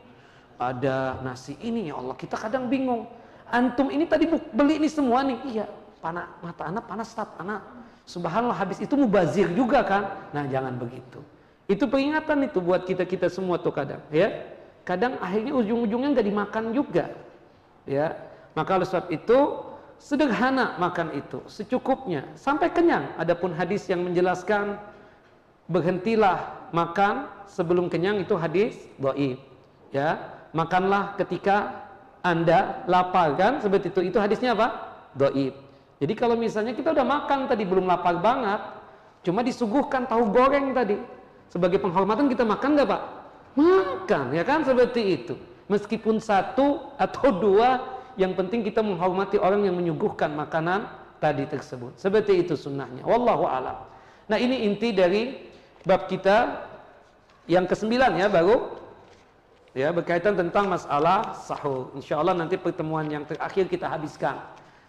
[0.59, 1.95] ada nasi ini.
[1.95, 3.07] Ya Allah kita kadang bingung.
[3.47, 5.39] Antum ini tadi beli ini semua nih.
[5.55, 5.67] Iya
[6.03, 7.63] panah mata anak panas start anak
[8.07, 10.03] subhanallah habis itu mubazir juga kan?
[10.35, 11.23] Nah jangan begitu.
[11.71, 14.35] Itu peringatan itu buat kita kita semua tuh kadang ya.
[14.83, 17.07] Kadang akhirnya ujung-ujungnya nggak dimakan juga
[17.89, 19.39] ya maka oleh sebab itu
[19.99, 23.11] sederhana makan itu secukupnya sampai kenyang.
[23.19, 24.79] Adapun hadis yang menjelaskan
[25.69, 29.41] berhentilah makan sebelum kenyang itu hadis dhaif
[29.93, 30.17] ya.
[30.57, 31.85] Makanlah ketika
[32.25, 33.61] anda lapar kan?
[33.61, 34.97] Seperti itu itu hadisnya apa?
[35.13, 35.53] Dhaif.
[35.99, 38.61] Jadi kalau misalnya kita udah makan tadi belum lapar banget
[39.27, 40.97] cuma disuguhkan tahu goreng tadi
[41.51, 43.03] sebagai penghormatan kita makan nggak pak?
[43.59, 44.63] Makan, ya kan?
[44.63, 45.35] Seperti itu.
[45.67, 50.91] Meskipun satu atau dua, yang penting kita menghormati orang yang menyuguhkan makanan
[51.23, 51.95] tadi tersebut.
[51.95, 53.07] Seperti itu sunnahnya.
[53.07, 53.87] Wallahu alam.
[54.27, 55.39] Nah ini inti dari
[55.87, 56.67] bab kita
[57.49, 58.75] yang kesembilan ya baru
[59.73, 61.95] ya berkaitan tentang masalah sahur.
[61.95, 64.43] Insya Allah nanti pertemuan yang terakhir kita habiskan.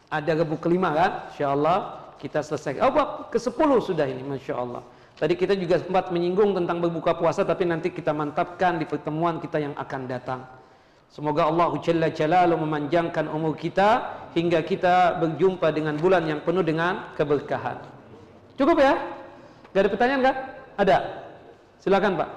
[0.10, 1.12] Ada rebu kelima kan?
[1.30, 2.82] Insya Allah kita selesai.
[2.82, 4.82] Oh bab ke sepuluh sudah ini, masya Allah.
[5.22, 9.62] Tadi kita juga sempat menyinggung tentang berbuka puasa tapi nanti kita mantapkan di pertemuan kita
[9.62, 10.42] yang akan datang.
[11.10, 14.06] Semoga Allah Jalla Jalalu memanjangkan umur kita
[14.38, 17.82] hingga kita berjumpa dengan bulan yang penuh dengan keberkahan.
[18.54, 18.94] Cukup ya?
[19.74, 20.36] Gak ada pertanyaan kan?
[20.78, 20.98] Ada?
[21.82, 22.30] Silakan Pak.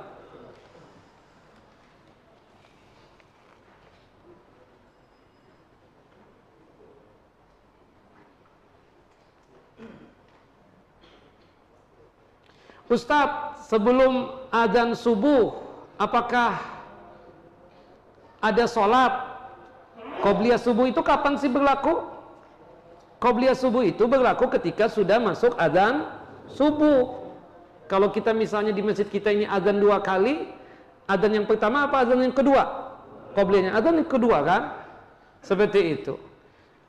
[12.93, 13.29] Ustaz,
[13.73, 15.64] sebelum azan subuh,
[15.97, 16.72] apakah
[18.43, 19.12] ada sholat?
[20.20, 22.03] Qobliyah subuh itu kapan sih berlaku?
[23.22, 26.11] Qobliyah subuh itu berlaku ketika sudah masuk azan
[26.51, 27.22] subuh.
[27.86, 30.51] Kalau kita misalnya di masjid kita ini azan dua kali,
[31.07, 32.66] azan yang pertama apa azan yang kedua?
[33.38, 34.62] Qobliyahnya azan yang kedua kan?
[35.43, 36.14] Seperti itu.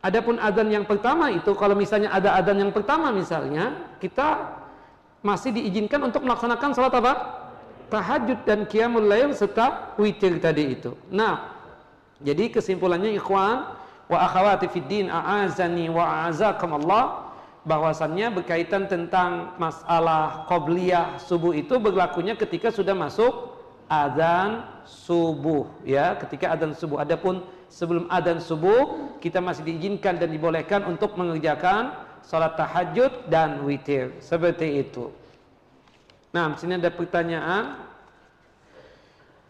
[0.04, 4.58] Adapun azan yang pertama itu kalau misalnya ada azan yang pertama misalnya, kita
[5.24, 7.43] masih diizinkan untuk melaksanakan salat apa?
[7.92, 10.96] Tahajud dan qiyamul lail serta witir tadi itu.
[11.10, 11.54] Nah,
[12.24, 13.76] jadi kesimpulannya ikhwan
[14.08, 21.80] wa akhawati fid din a'azani wa a'azakum Allah bahwasannya berkaitan tentang masalah qobliyah subuh itu
[21.80, 23.56] berlakunya ketika sudah masuk
[23.88, 27.40] adzan subuh ya ketika adzan subuh adapun
[27.72, 34.84] sebelum adzan subuh kita masih diizinkan dan dibolehkan untuk mengerjakan salat tahajud dan witir seperti
[34.84, 35.12] itu.
[36.34, 37.78] Nah, sini ada pertanyaan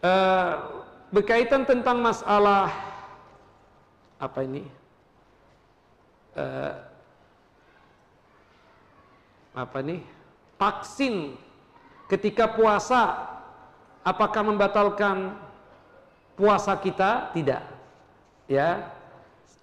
[0.04, 0.52] uh,
[1.08, 2.68] berkaitan tentang masalah
[4.20, 4.68] apa ini?
[6.36, 6.76] Uh,
[9.56, 10.04] apa ini?
[10.60, 11.40] Vaksin
[12.12, 13.32] ketika puasa
[14.04, 15.40] apakah membatalkan
[16.36, 17.32] puasa kita?
[17.32, 17.62] Tidak.
[18.44, 18.92] Ya.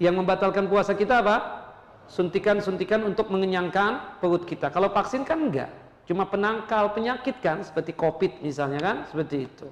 [0.02, 1.62] Yang membatalkan puasa kita apa?
[2.12, 4.68] suntikan-suntikan untuk mengenyangkan perut kita.
[4.68, 5.72] Kalau vaksin kan enggak,
[6.12, 9.72] cuma penangkal penyakit kan, seperti COVID misalnya kan, seperti itu.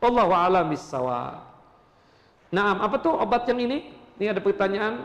[0.00, 1.44] Allah a'lam bissawab.
[2.48, 3.92] Nah, apa tuh obat yang ini?
[4.16, 5.04] Ini ada pertanyaan.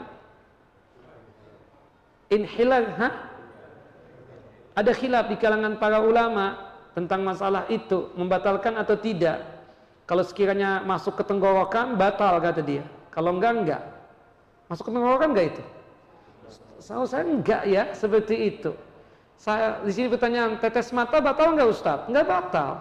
[2.32, 3.10] Inhilar, ha?
[4.80, 6.56] Ada khilaf di kalangan para ulama
[6.96, 9.44] tentang masalah itu, membatalkan atau tidak.
[10.08, 12.88] Kalau sekiranya masuk ke tenggorokan, batal kata dia.
[13.12, 13.84] Kalau enggak, enggak.
[14.72, 15.64] Masuk ke tenggorokan enggak itu?
[16.80, 18.72] Saya, saya enggak ya seperti itu.
[19.40, 22.04] Saya di sini pertanyaan tetes mata batal enggak Ustaz?
[22.12, 22.72] Enggak batal.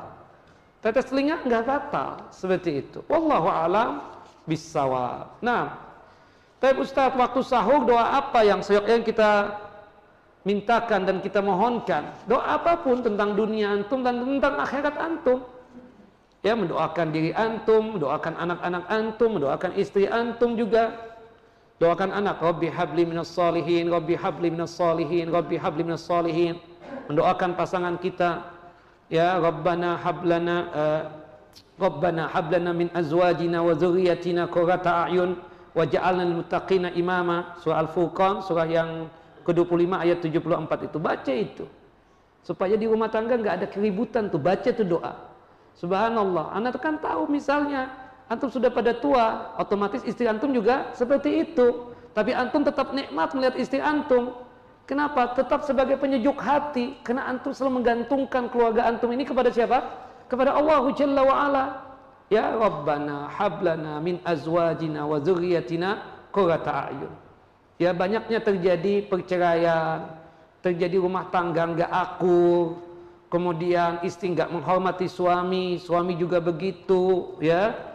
[0.82, 2.98] Tetes telinga enggak batal seperti itu.
[3.06, 4.02] Wallahu alam
[4.42, 5.38] bisawab.
[5.38, 5.78] Nah,
[6.59, 9.54] tapi Ustaz waktu sahur doa apa yang yang kita
[10.42, 12.11] mintakan dan kita mohonkan?
[12.26, 15.38] Doa apa pun tentang dunia antum dan tentang akhirat antum.
[16.42, 21.07] Ya mendoakan diri antum, mendoakan anak-anak antum, mendoakan istri antum juga
[21.78, 26.58] Doakan anak, Rabbi habli minas salihin, Rabbi habli minas salihin, Rabbi habli minas salihin.
[27.06, 28.50] Mendoakan pasangan kita,
[29.06, 31.02] ya Rabbana hablana uh,
[31.78, 35.38] Rabbana hablana min azwajina wa dzurriyyatina qurrata a'yun
[35.78, 37.54] waj'alna lil muttaqina imama.
[37.62, 39.06] Surah Al-Furqan, surah yang
[39.46, 41.64] ke-25 ayat 74 itu baca itu.
[42.42, 45.14] Supaya di rumah tangga enggak ada keributan tuh, baca tuh doa.
[45.78, 46.58] Subhanallah.
[46.58, 51.92] Anak kan tahu misalnya antum sudah pada tua, otomatis istri antum juga seperti itu.
[52.12, 54.36] Tapi antum tetap nikmat melihat istri antum.
[54.88, 55.36] Kenapa?
[55.36, 56.96] Tetap sebagai penyejuk hati.
[57.04, 59.84] Karena antum selalu menggantungkan keluarga antum ini kepada siapa?
[60.28, 61.64] Kepada Allah Jalla wa ala.
[62.28, 65.88] Ya Rabbana hablana min azwajina wa dzurriyyatina
[66.28, 67.12] qurrata a'yun.
[67.80, 70.12] Ya banyaknya terjadi perceraian,
[70.60, 72.76] terjadi rumah tangga nggak akur,
[73.32, 77.88] kemudian istri nggak menghormati suami, suami juga begitu, ya.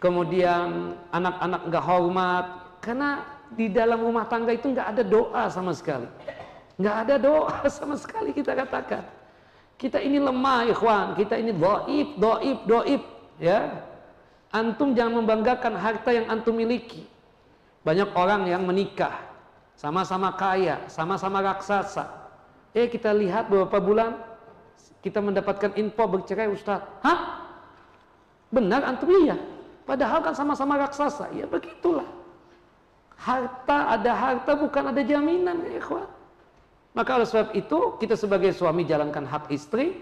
[0.00, 2.46] Kemudian anak-anak nggak hormat,
[2.80, 3.20] karena
[3.52, 6.08] di dalam rumah tangga itu nggak ada doa sama sekali,
[6.80, 9.04] nggak ada doa sama sekali kita katakan.
[9.80, 11.16] Kita ini lemah, ikhwan.
[11.16, 13.02] Kita ini doib, doib, doib,
[13.40, 13.80] ya.
[14.52, 17.08] Antum jangan membanggakan harta yang antum miliki.
[17.80, 19.24] Banyak orang yang menikah,
[19.72, 22.04] sama-sama kaya, sama-sama raksasa.
[22.76, 24.20] Eh kita lihat beberapa bulan
[25.00, 26.84] kita mendapatkan info bercerai Ustaz.
[27.00, 27.48] Hah?
[28.52, 29.40] Benar antum iya.
[29.88, 31.32] Padahal kan sama-sama raksasa.
[31.34, 32.06] Ya begitulah.
[33.20, 36.08] Harta ada harta bukan ada jaminan ya ikhwan.
[36.96, 40.00] Maka oleh sebab itu kita sebagai suami jalankan hak istri,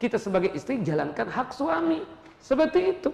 [0.00, 2.00] kita sebagai istri jalankan hak suami.
[2.38, 3.10] Seperti itu.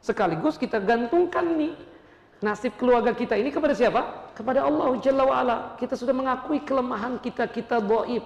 [0.00, 1.76] Sekaligus kita gantungkan nih
[2.40, 4.32] nasib keluarga kita ini kepada siapa?
[4.32, 5.56] Kepada Allah Jalla wa'ala.
[5.76, 8.24] Kita sudah mengakui kelemahan kita, kita doib.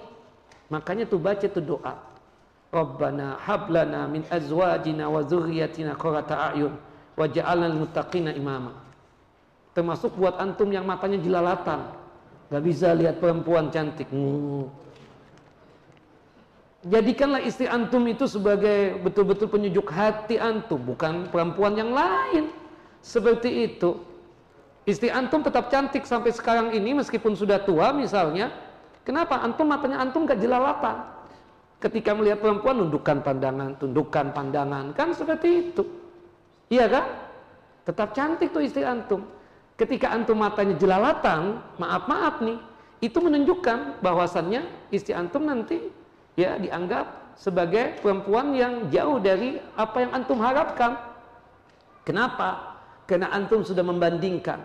[0.70, 1.94] Makanya tuh baca tuh doa.
[2.74, 6.74] Rabbana hablana min azwajina wa zurriyatina qurrata a'yun
[7.14, 8.84] waj'alna lil muttaqina imama.
[9.74, 11.90] Termasuk buat antum yang matanya jelalatan.
[12.46, 14.06] Gak bisa lihat perempuan cantik.
[16.84, 22.52] Jadikanlah istri antum itu sebagai betul-betul penyejuk hati antum, bukan perempuan yang lain.
[23.00, 23.98] Seperti itu.
[24.84, 28.52] Istri antum tetap cantik sampai sekarang ini meskipun sudah tua misalnya.
[29.02, 29.40] Kenapa?
[29.40, 31.08] Antum matanya antum gak jelalatan.
[31.80, 34.92] Ketika melihat perempuan tundukkan pandangan, tundukkan pandangan.
[34.92, 36.03] Kan seperti itu.
[36.72, 37.06] Iya kan?
[37.84, 39.28] Tetap cantik tuh istri antum.
[39.74, 42.58] Ketika antum matanya jelalatan, maaf-maaf nih,
[43.02, 45.92] itu menunjukkan bahwasannya istri antum nanti
[46.38, 50.96] ya dianggap sebagai perempuan yang jauh dari apa yang antum harapkan.
[52.06, 52.78] Kenapa?
[53.04, 54.62] Karena antum sudah membandingkan.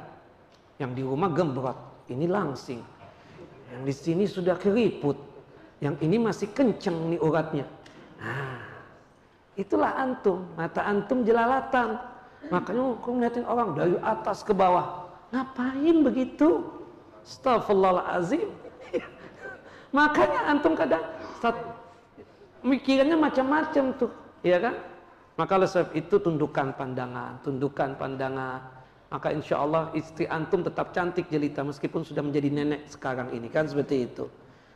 [0.79, 1.75] Yang di rumah gembrot,
[2.07, 2.79] ini langsing.
[3.75, 5.17] Yang di sini sudah keriput.
[5.83, 7.65] Yang ini masih kenceng nih uratnya.
[8.19, 8.58] Nah,
[9.59, 10.47] itulah antum.
[10.55, 11.99] Mata antum jelalatan.
[12.47, 15.11] Makanya kau ngeliatin orang dari atas ke bawah.
[15.35, 16.63] Ngapain begitu?
[17.27, 18.47] Astagfirullahaladzim.
[19.99, 21.03] Makanya antum kadang
[22.63, 24.11] mikirannya macam-macam tuh.
[24.39, 24.75] Ya kan?
[25.35, 28.59] Maka sebab itu tundukkan pandangan, tundukkan pandangan.
[29.09, 33.65] Maka insya Allah istri antum tetap cantik jelita meskipun sudah menjadi nenek sekarang ini kan
[33.65, 34.29] seperti itu.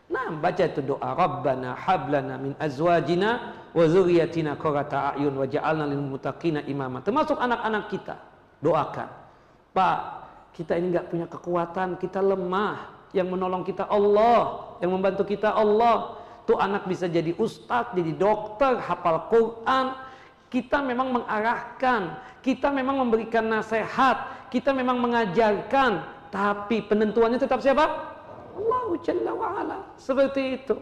[0.10, 6.00] Nah baca itu doa Rabbana hablana min azwajina wa zuriyatina qurrata a'yun wa ja'alna lil
[6.00, 7.02] muttaqina imama.
[7.02, 8.16] Termasuk anak-anak kita.
[8.64, 9.10] Doakan.
[9.74, 10.00] Pak,
[10.54, 12.94] kita ini nggak punya kekuatan, kita lemah.
[13.14, 16.22] Yang menolong kita Allah, yang membantu kita Allah.
[16.46, 19.96] Tuh anak bisa jadi ustadz, jadi dokter, hafal Quran,
[20.54, 27.90] kita memang mengarahkan, kita memang memberikan nasihat, kita memang mengajarkan, tapi penentuannya tetap siapa?
[28.54, 29.78] Allah Jalla wa'ala.
[29.98, 30.76] Seperti itu.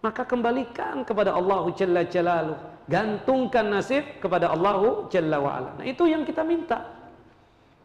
[0.00, 2.56] Maka kembalikan kepada Allah Jalla Jalaluh.
[2.88, 5.70] Gantungkan nasib kepada Allah Jalla wa'ala.
[5.76, 6.88] Nah itu yang kita minta.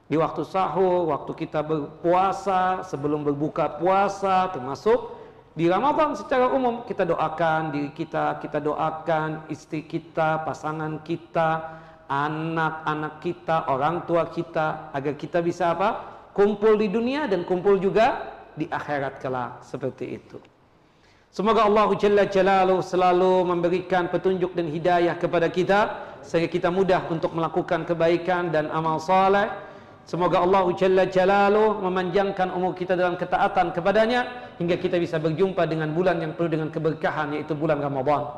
[0.05, 5.17] Di waktu sahur, waktu kita berpuasa, sebelum berbuka puasa, termasuk
[5.57, 13.17] di Ramadan secara umum kita doakan diri kita, kita doakan istri kita, pasangan kita, anak-anak
[13.23, 15.89] kita, orang tua kita agar kita bisa apa?
[16.37, 20.37] Kumpul di dunia dan kumpul juga di akhirat kelak seperti itu.
[21.35, 25.79] Semoga Allah Jalla Jalaluh selalu memberikan petunjuk dan hidayah kepada kita
[26.23, 29.51] sehingga kita mudah untuk melakukan kebaikan dan amal saleh
[30.07, 35.91] Semoga Allah Jalla Jalaluh memanjangkan umur kita dalam ketaatan kepadanya hingga kita bisa berjumpa dengan
[35.97, 38.37] bulan yang penuh dengan keberkahan yaitu bulan Ramadan.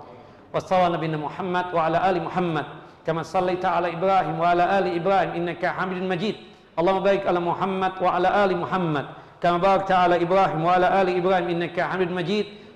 [0.55, 2.65] Wassallallahu Nabi Muhammad wa ala ali Muhammad
[3.05, 6.39] kama sallaita ala Ibrahim wa ala ali Ibrahim innaka Hamidun Majid.
[6.79, 9.05] Allahumma barik ala Muhammad wa ala ali Muhammad
[9.43, 12.66] kama barakta ala Ibrahim wa ala ali Ibrahim innaka Hamidun Majid.